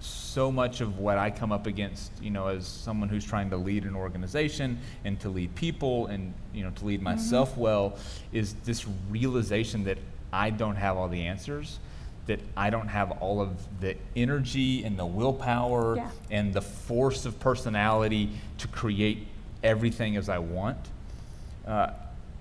so 0.00 0.50
much 0.50 0.80
of 0.80 0.98
what 0.98 1.18
I 1.18 1.30
come 1.30 1.52
up 1.52 1.66
against, 1.66 2.10
you 2.22 2.30
know, 2.30 2.48
as 2.48 2.66
someone 2.66 3.08
who's 3.08 3.24
trying 3.24 3.50
to 3.50 3.56
lead 3.56 3.84
an 3.84 3.94
organization 3.94 4.78
and 5.04 5.20
to 5.20 5.28
lead 5.28 5.54
people 5.54 6.06
and, 6.06 6.32
you 6.54 6.64
know, 6.64 6.70
to 6.70 6.84
lead 6.84 7.00
mm-hmm. 7.00 7.04
myself 7.04 7.52
mm-hmm. 7.52 7.60
well, 7.60 7.98
is 8.32 8.54
this 8.64 8.86
realization 9.10 9.84
that 9.84 9.98
I 10.32 10.50
don't 10.50 10.76
have 10.76 10.96
all 10.96 11.08
the 11.08 11.22
answers, 11.22 11.78
that 12.26 12.40
I 12.56 12.70
don't 12.70 12.88
have 12.88 13.10
all 13.12 13.40
of 13.40 13.50
the 13.80 13.96
energy 14.16 14.84
and 14.84 14.98
the 14.98 15.06
willpower 15.06 15.96
yeah. 15.96 16.10
and 16.30 16.54
the 16.54 16.62
force 16.62 17.26
of 17.26 17.38
personality 17.40 18.30
to 18.58 18.68
create 18.68 19.26
everything 19.62 20.16
as 20.16 20.28
I 20.28 20.38
want. 20.38 20.78
Uh, 21.66 21.90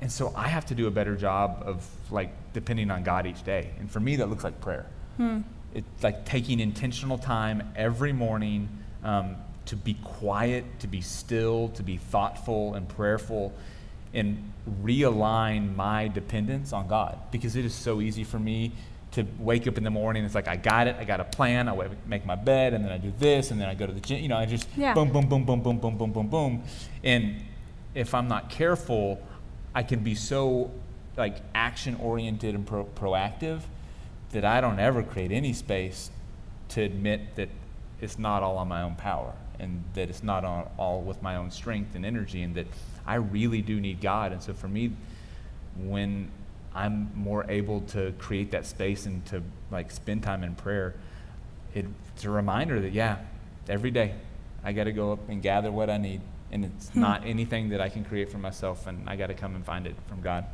and 0.01 0.11
so 0.11 0.33
I 0.35 0.47
have 0.47 0.65
to 0.67 0.75
do 0.75 0.87
a 0.87 0.91
better 0.91 1.15
job 1.15 1.63
of 1.65 1.85
like 2.11 2.31
depending 2.53 2.89
on 2.91 3.03
God 3.03 3.25
each 3.25 3.43
day. 3.43 3.71
And 3.79 3.91
for 3.91 3.99
me, 3.99 4.15
that 4.17 4.29
looks 4.29 4.43
like 4.43 4.59
prayer. 4.61 4.85
Hmm. 5.17 5.41
It's 5.73 6.03
like 6.03 6.25
taking 6.25 6.59
intentional 6.59 7.17
time 7.17 7.71
every 7.75 8.13
morning 8.13 8.69
um, 9.03 9.35
to 9.65 9.75
be 9.75 9.95
quiet, 10.03 10.65
to 10.79 10.87
be 10.87 11.01
still, 11.01 11.69
to 11.69 11.83
be 11.83 11.97
thoughtful 11.97 12.73
and 12.73 12.87
prayerful, 12.89 13.53
and 14.13 14.51
realign 14.83 15.75
my 15.75 16.07
dependence 16.07 16.73
on 16.73 16.87
God. 16.87 17.17
Because 17.31 17.55
it 17.55 17.65
is 17.65 17.73
so 17.75 18.01
easy 18.01 18.23
for 18.23 18.39
me 18.39 18.71
to 19.11 19.25
wake 19.39 19.67
up 19.67 19.77
in 19.77 19.83
the 19.83 19.89
morning. 19.89 20.23
It's 20.23 20.35
like 20.35 20.47
I 20.47 20.55
got 20.55 20.87
it. 20.87 20.95
I 20.99 21.03
got 21.03 21.19
a 21.19 21.23
plan. 21.23 21.67
I 21.67 21.87
make 22.07 22.25
my 22.25 22.35
bed, 22.35 22.73
and 22.73 22.83
then 22.83 22.91
I 22.91 22.97
do 22.97 23.11
this, 23.19 23.51
and 23.51 23.59
then 23.59 23.67
I 23.69 23.75
go 23.75 23.85
to 23.85 23.93
the 23.93 23.99
gym. 23.99 24.21
You 24.21 24.29
know, 24.29 24.37
I 24.37 24.45
just 24.45 24.67
Yeah. 24.77 24.93
boom, 24.93 25.11
boom, 25.11 25.27
boom, 25.27 25.45
boom, 25.45 25.61
boom, 25.61 25.77
boom, 25.79 25.97
boom, 25.97 26.11
boom, 26.11 26.27
boom. 26.27 26.63
And 27.03 27.43
if 27.93 28.13
I'm 28.13 28.27
not 28.27 28.49
careful, 28.49 29.19
I 29.73 29.83
can 29.83 29.99
be 29.99 30.15
so 30.15 30.71
like 31.17 31.37
action 31.53 31.95
oriented 31.95 32.55
and 32.55 32.65
pro- 32.65 32.85
proactive 32.85 33.61
that 34.31 34.45
I 34.45 34.61
don't 34.61 34.79
ever 34.79 35.03
create 35.03 35.31
any 35.31 35.53
space 35.53 36.11
to 36.69 36.81
admit 36.81 37.35
that 37.35 37.49
it's 38.01 38.17
not 38.17 38.43
all 38.43 38.57
on 38.57 38.67
my 38.67 38.81
own 38.81 38.95
power 38.95 39.33
and 39.59 39.83
that 39.93 40.09
it's 40.09 40.23
not 40.23 40.45
on, 40.45 40.69
all 40.77 41.01
with 41.01 41.21
my 41.21 41.35
own 41.35 41.51
strength 41.51 41.95
and 41.95 42.05
energy 42.05 42.41
and 42.43 42.55
that 42.55 42.67
I 43.05 43.15
really 43.15 43.61
do 43.61 43.79
need 43.79 44.01
God. 44.01 44.31
And 44.31 44.41
so 44.41 44.53
for 44.53 44.67
me, 44.67 44.91
when 45.77 46.31
I'm 46.73 47.11
more 47.15 47.45
able 47.49 47.81
to 47.81 48.13
create 48.17 48.51
that 48.51 48.65
space 48.65 49.05
and 49.05 49.25
to 49.27 49.43
like 49.71 49.91
spend 49.91 50.23
time 50.23 50.43
in 50.43 50.55
prayer, 50.55 50.95
it, 51.73 51.85
it's 52.15 52.23
a 52.23 52.29
reminder 52.29 52.79
that 52.81 52.93
yeah, 52.93 53.17
every 53.67 53.91
day 53.91 54.13
I 54.63 54.71
got 54.71 54.85
to 54.85 54.91
go 54.91 55.11
up 55.11 55.27
and 55.27 55.41
gather 55.41 55.71
what 55.71 55.89
I 55.89 55.97
need, 55.97 56.21
and 56.51 56.65
it's 56.65 56.89
Hmm. 56.89 57.01
not 57.01 57.25
anything 57.25 57.69
that 57.69 57.81
I 57.81 57.89
can 57.89 58.03
create 58.03 58.29
for 58.31 58.37
myself, 58.37 58.87
and 58.87 59.09
I 59.09 59.15
got 59.15 59.27
to 59.27 59.33
come 59.33 59.55
and 59.55 59.63
find 59.65 59.85
it 59.87 59.95
from 60.07 60.21
God. 60.21 60.45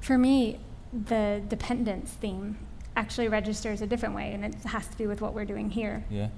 For 0.00 0.16
me, 0.18 0.58
the 0.92 1.42
dependence 1.48 2.10
theme 2.12 2.58
actually 2.96 3.28
registers 3.28 3.80
a 3.82 3.86
different 3.86 4.14
way, 4.14 4.32
and 4.32 4.44
it 4.44 4.54
has 4.64 4.86
to 4.88 4.96
do 4.96 5.08
with 5.08 5.20
what 5.20 5.34
we're 5.34 5.44
doing 5.44 5.70
here. 5.70 6.04
Yeah. 6.10 6.28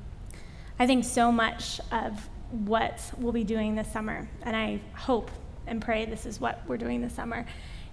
I 0.79 0.87
think 0.87 1.05
so 1.05 1.33
much 1.33 1.81
of 1.91 2.29
what 2.51 3.01
we'll 3.19 3.33
be 3.33 3.45
doing 3.45 3.75
this 3.77 3.91
summer, 3.91 4.29
and 4.43 4.55
I 4.57 4.81
hope 4.95 5.31
and 5.67 5.81
pray 5.81 6.05
this 6.05 6.27
is 6.27 6.41
what 6.41 6.61
we're 6.67 6.77
doing 6.77 7.01
this 7.03 7.15
summer, 7.15 7.47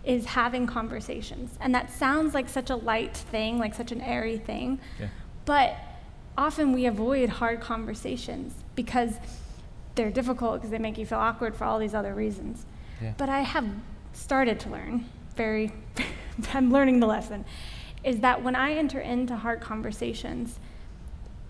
is 0.04 0.26
having 0.26 0.65
conversations. 0.65 1.58
And 1.62 1.74
that 1.76 1.91
sounds 1.91 2.34
like 2.34 2.50
such 2.50 2.69
a 2.69 2.76
light 2.76 3.15
thing, 3.15 3.58
like 3.60 3.76
such 3.76 3.91
an 3.91 4.02
airy 4.02 4.38
thing, 4.38 4.80
Yeah. 5.00 5.08
but 5.45 5.76
often 6.38 6.72
we 6.74 6.86
avoid 6.86 7.30
hard 7.30 7.60
conversations 7.62 8.54
because 8.76 9.17
they're 10.00 10.10
difficult 10.10 10.54
because 10.56 10.70
they 10.70 10.80
make 10.80 10.98
you 10.98 11.06
feel 11.06 11.18
awkward 11.18 11.58
for 11.58 11.66
all 11.66 11.78
these 11.78 11.94
other 11.94 12.14
reasons. 12.14 12.66
Yeah. 13.02 13.14
But 13.18 13.28
I 13.28 13.42
have 13.42 13.68
started 14.14 14.58
to 14.62 14.70
learn, 14.70 15.06
very, 15.36 15.74
I'm 16.54 16.72
learning 16.72 17.02
the 17.02 17.08
lesson, 17.08 17.44
is 18.02 18.22
that 18.22 18.42
when 18.42 18.56
I 18.56 18.76
enter 18.76 19.02
into 19.02 19.36
hard 19.36 19.60
conversations, 19.60 20.58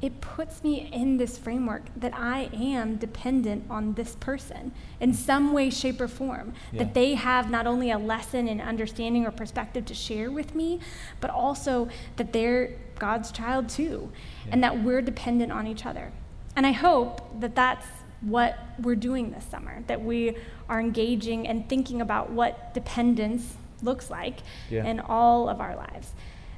it 0.01 0.19
puts 0.19 0.63
me 0.63 0.89
in 0.91 1.17
this 1.17 1.37
framework 1.37 1.83
that 1.95 2.11
I 2.15 2.49
am 2.51 2.95
dependent 2.95 3.65
on 3.69 3.93
this 3.93 4.15
person 4.15 4.71
in 4.99 5.13
some 5.13 5.53
way, 5.53 5.69
shape, 5.69 6.01
or 6.01 6.07
form. 6.07 6.53
Yeah. 6.71 6.85
That 6.85 6.95
they 6.95 7.13
have 7.13 7.51
not 7.51 7.67
only 7.67 7.91
a 7.91 7.99
lesson 7.99 8.47
in 8.47 8.59
understanding 8.61 9.27
or 9.27 9.31
perspective 9.31 9.85
to 9.85 9.93
share 9.93 10.31
with 10.31 10.55
me, 10.55 10.79
but 11.21 11.29
also 11.29 11.87
that 12.15 12.33
they're 12.33 12.73
God's 12.97 13.31
child 13.31 13.69
too, 13.69 14.11
and 14.51 14.63
that 14.63 14.81
we're 14.81 15.03
dependent 15.03 15.51
on 15.51 15.67
each 15.67 15.85
other. 15.85 16.11
And 16.55 16.65
I 16.65 16.71
hope 16.71 17.39
that 17.41 17.53
that's 17.53 17.85
what 18.21 18.57
we're 18.81 18.95
doing 18.95 19.31
this 19.31 19.45
summer, 19.45 19.83
that 19.87 20.03
we 20.03 20.35
are 20.67 20.79
engaging 20.79 21.47
and 21.47 21.67
thinking 21.69 22.01
about 22.01 22.29
what 22.31 22.73
dependence 22.73 23.55
looks 23.81 24.09
like 24.09 24.39
Yeah. 24.69 24.85
in 24.85 24.99
all 24.99 25.47
of 25.47 25.61
our 25.61 25.75
lives, 25.75 26.11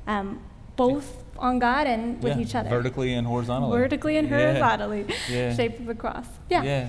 um, 0.08 0.42
both 0.76 1.24
on 1.38 1.60
God 1.60 1.86
and 1.88 2.22
with 2.24 2.36
Yeah, 2.38 2.42
each 2.44 2.56
other. 2.56 2.70
Vertically 2.70 3.14
and 3.14 3.28
horizontally. 3.28 3.78
Vertically 3.78 4.18
and 4.18 4.30
Yeah. 4.30 4.38
horizontally, 4.54 5.06
Yeah. 5.30 5.54
shape 5.56 5.80
of 5.80 5.90
a 5.90 5.96
cross. 5.96 6.26
Yeah. 6.50 6.64
Yeah. 6.64 6.88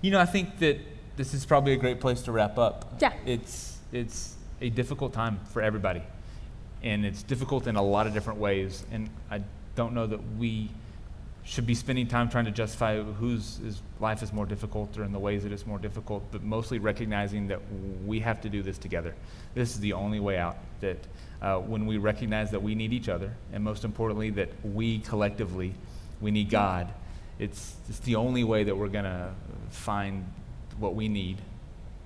You 0.00 0.10
know, 0.10 0.20
I 0.20 0.24
think 0.26 0.58
that 0.60 0.78
this 1.16 1.34
is 1.34 1.44
probably 1.44 1.74
a 1.74 1.76
great 1.76 2.00
place 2.00 2.22
to 2.22 2.32
wrap 2.32 2.58
up. 2.58 2.94
Yeah. 3.00 3.12
It's 3.26 3.78
it's 3.92 4.36
a 4.60 4.70
difficult 4.70 5.12
time 5.12 5.40
for 5.52 5.60
everybody. 5.60 6.02
And 6.82 7.04
it's 7.04 7.22
difficult 7.24 7.66
in 7.66 7.74
a 7.76 7.82
lot 7.82 8.06
of 8.06 8.14
different 8.14 8.38
ways. 8.38 8.84
And 8.92 9.10
I 9.30 9.42
don't 9.74 9.92
know 9.94 10.06
that 10.06 10.20
we 10.38 10.70
should 11.50 11.66
be 11.66 11.74
spending 11.74 12.06
time 12.06 12.28
trying 12.28 12.44
to 12.44 12.52
justify 12.52 13.02
whose 13.02 13.58
is, 13.58 13.82
life 13.98 14.22
is 14.22 14.32
more 14.32 14.46
difficult 14.46 14.96
or 14.96 15.02
in 15.02 15.10
the 15.10 15.18
ways 15.18 15.42
that 15.42 15.50
it's 15.50 15.66
more 15.66 15.80
difficult, 15.80 16.22
but 16.30 16.44
mostly 16.44 16.78
recognizing 16.78 17.48
that 17.48 17.60
we 18.06 18.20
have 18.20 18.40
to 18.40 18.48
do 18.48 18.62
this 18.62 18.78
together. 18.78 19.16
This 19.52 19.74
is 19.74 19.80
the 19.80 19.94
only 19.94 20.20
way 20.20 20.38
out. 20.38 20.58
That 20.78 20.98
uh, 21.42 21.58
when 21.58 21.86
we 21.86 21.98
recognize 21.98 22.52
that 22.52 22.62
we 22.62 22.76
need 22.76 22.92
each 22.92 23.08
other, 23.08 23.34
and 23.52 23.64
most 23.64 23.82
importantly, 23.82 24.30
that 24.30 24.50
we 24.62 25.00
collectively, 25.00 25.74
we 26.20 26.30
need 26.30 26.50
God, 26.50 26.92
it's, 27.40 27.74
it's 27.88 27.98
the 27.98 28.14
only 28.14 28.44
way 28.44 28.62
that 28.62 28.76
we're 28.76 28.86
going 28.86 29.04
to 29.04 29.32
find 29.70 30.32
what 30.78 30.94
we 30.94 31.08
need. 31.08 31.38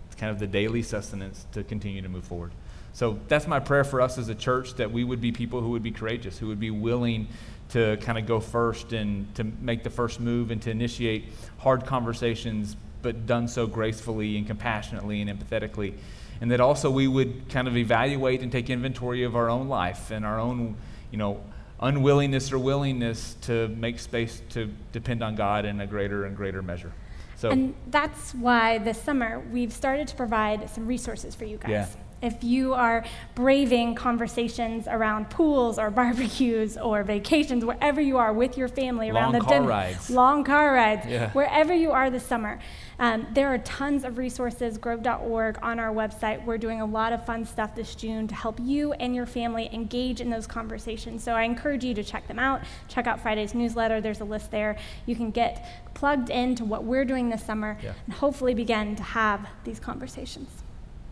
It's 0.06 0.18
kind 0.18 0.32
of 0.32 0.38
the 0.38 0.46
daily 0.46 0.82
sustenance 0.82 1.44
to 1.52 1.62
continue 1.64 2.00
to 2.00 2.08
move 2.08 2.24
forward. 2.24 2.52
So 2.94 3.18
that's 3.26 3.48
my 3.48 3.58
prayer 3.58 3.82
for 3.82 4.00
us 4.00 4.18
as 4.18 4.28
a 4.28 4.36
church 4.36 4.74
that 4.74 4.90
we 4.90 5.02
would 5.02 5.20
be 5.20 5.32
people 5.32 5.60
who 5.60 5.70
would 5.70 5.82
be 5.82 5.90
courageous, 5.90 6.38
who 6.38 6.46
would 6.46 6.60
be 6.60 6.70
willing 6.70 7.26
to 7.70 7.96
kind 7.98 8.18
of 8.18 8.26
go 8.26 8.40
first 8.40 8.92
and 8.92 9.32
to 9.34 9.44
make 9.44 9.82
the 9.82 9.90
first 9.90 10.20
move 10.20 10.50
and 10.50 10.60
to 10.62 10.70
initiate 10.70 11.24
hard 11.58 11.86
conversations, 11.86 12.76
but 13.02 13.26
done 13.26 13.48
so 13.48 13.66
gracefully 13.66 14.36
and 14.36 14.46
compassionately 14.46 15.20
and 15.20 15.30
empathetically. 15.30 15.94
And 16.40 16.50
that 16.50 16.60
also 16.60 16.90
we 16.90 17.08
would 17.08 17.48
kind 17.48 17.68
of 17.68 17.76
evaluate 17.76 18.42
and 18.42 18.50
take 18.50 18.70
inventory 18.70 19.24
of 19.24 19.36
our 19.36 19.48
own 19.48 19.68
life 19.68 20.10
and 20.10 20.24
our 20.24 20.38
own, 20.38 20.76
you 21.10 21.18
know, 21.18 21.40
unwillingness 21.80 22.52
or 22.52 22.58
willingness 22.58 23.36
to 23.42 23.68
make 23.68 23.98
space 23.98 24.42
to 24.50 24.70
depend 24.92 25.22
on 25.22 25.34
God 25.34 25.64
in 25.64 25.80
a 25.80 25.86
greater 25.86 26.24
and 26.24 26.36
greater 26.36 26.62
measure. 26.62 26.92
So 27.36 27.50
And 27.50 27.74
that's 27.88 28.34
why 28.34 28.78
this 28.78 29.00
summer 29.00 29.40
we've 29.52 29.72
started 29.72 30.08
to 30.08 30.16
provide 30.16 30.70
some 30.70 30.86
resources 30.86 31.34
for 31.34 31.44
you 31.44 31.58
guys. 31.58 31.70
Yeah. 31.70 31.86
If 32.24 32.42
you 32.42 32.72
are 32.74 33.04
braving 33.34 33.94
conversations 33.96 34.88
around 34.88 35.28
pools 35.28 35.78
or 35.78 35.90
barbecues 36.00 36.76
or 36.78 37.02
vacations, 37.04 37.64
wherever 37.64 38.00
you 38.00 38.16
are 38.16 38.32
with 38.32 38.56
your 38.56 38.68
family 38.68 39.10
around 39.10 39.32
the 39.32 39.40
car 39.40 39.48
dinner, 39.50 39.68
rides. 39.68 40.08
long 40.10 40.42
car 40.42 40.72
rides, 40.72 41.06
Yeah. 41.06 41.30
wherever 41.32 41.74
you 41.74 41.92
are 41.92 42.08
this 42.08 42.24
summer, 42.26 42.58
um, 42.98 43.26
there 43.34 43.48
are 43.52 43.58
tons 43.58 44.04
of 44.04 44.16
resources, 44.18 44.78
grove.org, 44.78 45.58
on 45.62 45.78
our 45.78 45.92
website. 45.92 46.44
We're 46.44 46.58
doing 46.58 46.80
a 46.80 46.86
lot 46.86 47.12
of 47.12 47.26
fun 47.26 47.44
stuff 47.44 47.74
this 47.74 47.94
June 47.94 48.26
to 48.28 48.34
help 48.34 48.58
you 48.62 48.92
and 48.94 49.14
your 49.14 49.26
family 49.26 49.68
engage 49.72 50.20
in 50.20 50.30
those 50.30 50.46
conversations. 50.46 51.22
So 51.22 51.32
I 51.34 51.42
encourage 51.42 51.84
you 51.84 51.92
to 51.94 52.04
check 52.04 52.26
them 52.26 52.38
out. 52.38 52.62
Check 52.88 53.06
out 53.06 53.20
Friday's 53.20 53.52
newsletter, 53.54 54.00
there's 54.00 54.20
a 54.20 54.24
list 54.24 54.50
there. 54.50 54.76
You 55.06 55.14
can 55.14 55.30
get 55.30 55.92
plugged 55.94 56.30
into 56.30 56.64
what 56.64 56.84
we're 56.84 57.04
doing 57.04 57.28
this 57.28 57.44
summer 57.44 57.76
Yeah. 57.82 57.92
and 58.06 58.14
hopefully 58.14 58.54
begin 58.54 58.96
to 58.96 59.02
have 59.02 59.46
these 59.64 59.78
conversations. 59.80 60.48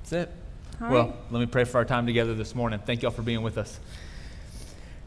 That's 0.03 0.13
it. 0.13 0.35
All 0.83 0.91
well, 0.91 1.07
right. 1.07 1.15
let 1.31 1.39
me 1.39 1.47
pray 1.47 1.63
for 1.63 1.79
our 1.79 1.85
time 1.85 2.07
together 2.07 2.35
this 2.35 2.57
morning. 2.57 2.81
Thank 2.85 3.03
y'all 3.03 3.13
for 3.13 3.23
being 3.23 3.43
with 3.43 3.57
us. 3.57 3.79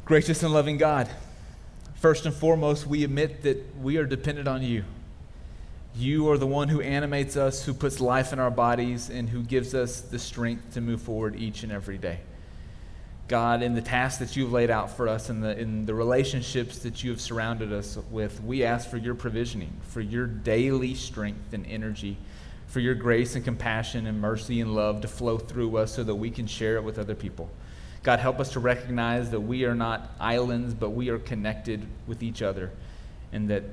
Gracious 0.05 0.41
and 0.41 0.53
loving 0.53 0.77
God, 0.77 1.09
first 1.95 2.25
and 2.25 2.33
foremost, 2.33 2.87
we 2.87 3.03
admit 3.03 3.41
that 3.41 3.75
we 3.81 3.97
are 3.97 4.05
dependent 4.05 4.47
on 4.47 4.63
you. 4.63 4.85
You 5.93 6.29
are 6.29 6.37
the 6.37 6.47
one 6.47 6.69
who 6.69 6.79
animates 6.79 7.35
us, 7.35 7.65
who 7.65 7.73
puts 7.73 7.99
life 7.99 8.31
in 8.31 8.39
our 8.39 8.51
bodies, 8.51 9.09
and 9.09 9.27
who 9.27 9.43
gives 9.43 9.75
us 9.75 9.99
the 9.99 10.17
strength 10.17 10.75
to 10.75 10.81
move 10.81 11.01
forward 11.01 11.35
each 11.35 11.63
and 11.63 11.73
every 11.73 11.97
day. 11.97 12.19
God, 13.27 13.61
in 13.61 13.73
the 13.73 13.81
tasks 13.81 14.19
that 14.19 14.37
you've 14.37 14.53
laid 14.53 14.69
out 14.69 14.95
for 14.95 15.09
us, 15.09 15.29
in 15.29 15.41
the, 15.41 15.59
in 15.59 15.85
the 15.85 15.93
relationships 15.93 16.79
that 16.79 17.03
you 17.03 17.09
have 17.09 17.19
surrounded 17.19 17.73
us 17.73 17.97
with, 18.11 18.41
we 18.41 18.63
ask 18.63 18.89
for 18.89 18.97
your 18.97 19.15
provisioning, 19.15 19.73
for 19.89 19.99
your 19.99 20.25
daily 20.25 20.93
strength 20.93 21.51
and 21.51 21.65
energy, 21.65 22.15
for 22.67 22.79
your 22.79 22.95
grace 22.95 23.35
and 23.35 23.45
compassion 23.45 24.07
and 24.07 24.19
mercy 24.19 24.59
and 24.59 24.75
love 24.75 25.01
to 25.01 25.07
flow 25.07 25.37
through 25.37 25.77
us 25.77 25.93
so 25.93 26.03
that 26.03 26.15
we 26.15 26.29
can 26.29 26.47
share 26.47 26.75
it 26.75 26.83
with 26.83 26.99
other 26.99 27.15
people. 27.15 27.49
God, 28.03 28.19
help 28.19 28.39
us 28.39 28.51
to 28.51 28.59
recognize 28.59 29.31
that 29.31 29.39
we 29.39 29.65
are 29.65 29.73
not 29.73 30.11
islands, 30.19 30.73
but 30.73 30.91
we 30.91 31.09
are 31.09 31.17
connected 31.17 31.87
with 32.05 32.21
each 32.21 32.41
other, 32.41 32.71
and 33.31 33.49
that 33.49 33.63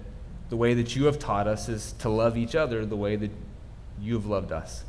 the 0.49 0.57
way 0.57 0.75
that 0.75 0.97
you 0.97 1.05
have 1.05 1.19
taught 1.19 1.47
us 1.47 1.69
is 1.69 1.93
to 1.99 2.09
love 2.09 2.37
each 2.37 2.55
other 2.55 2.87
the 2.87 2.97
way 2.97 3.17
that 3.17 3.31
you 4.01 4.15
have 4.15 4.27
loved 4.27 4.53
us. 4.53 4.85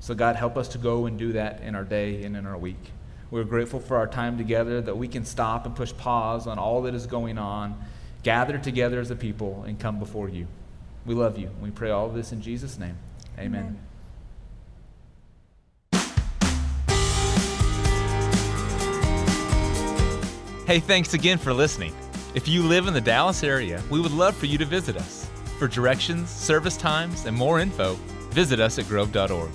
So, 0.00 0.14
God, 0.14 0.36
help 0.36 0.56
us 0.56 0.68
to 0.68 0.78
go 0.78 1.06
and 1.06 1.18
do 1.18 1.32
that 1.32 1.60
in 1.62 1.74
our 1.74 1.84
day 1.84 2.22
and 2.24 2.36
in 2.36 2.46
our 2.46 2.56
week. 2.56 2.92
We're 3.30 3.44
grateful 3.44 3.80
for 3.80 3.96
our 3.96 4.06
time 4.06 4.38
together, 4.38 4.80
that 4.80 4.96
we 4.96 5.08
can 5.08 5.24
stop 5.24 5.66
and 5.66 5.76
push 5.76 5.94
pause 5.94 6.46
on 6.46 6.58
all 6.58 6.82
that 6.82 6.94
is 6.94 7.06
going 7.06 7.36
on, 7.36 7.78
gather 8.22 8.56
together 8.56 9.00
as 9.00 9.10
a 9.10 9.16
people, 9.16 9.64
and 9.66 9.78
come 9.78 9.98
before 9.98 10.28
you. 10.28 10.46
We 11.04 11.14
love 11.14 11.38
you. 11.38 11.50
We 11.60 11.70
pray 11.70 11.90
all 11.90 12.06
of 12.06 12.14
this 12.14 12.32
in 12.32 12.40
Jesus' 12.40 12.78
name. 12.78 12.96
Amen. 13.38 13.78
Hey, 20.66 20.80
thanks 20.80 21.14
again 21.14 21.38
for 21.38 21.54
listening. 21.54 21.94
If 22.34 22.46
you 22.46 22.62
live 22.62 22.88
in 22.88 22.94
the 22.94 23.00
Dallas 23.00 23.42
area, 23.42 23.82
we 23.90 24.00
would 24.00 24.12
love 24.12 24.36
for 24.36 24.44
you 24.44 24.58
to 24.58 24.66
visit 24.66 24.96
us. 24.96 25.26
For 25.58 25.66
directions, 25.66 26.28
service 26.28 26.76
times, 26.76 27.24
and 27.24 27.34
more 27.34 27.58
info, 27.58 27.94
visit 28.30 28.60
us 28.60 28.78
at 28.78 28.86
grove.org. 28.86 29.50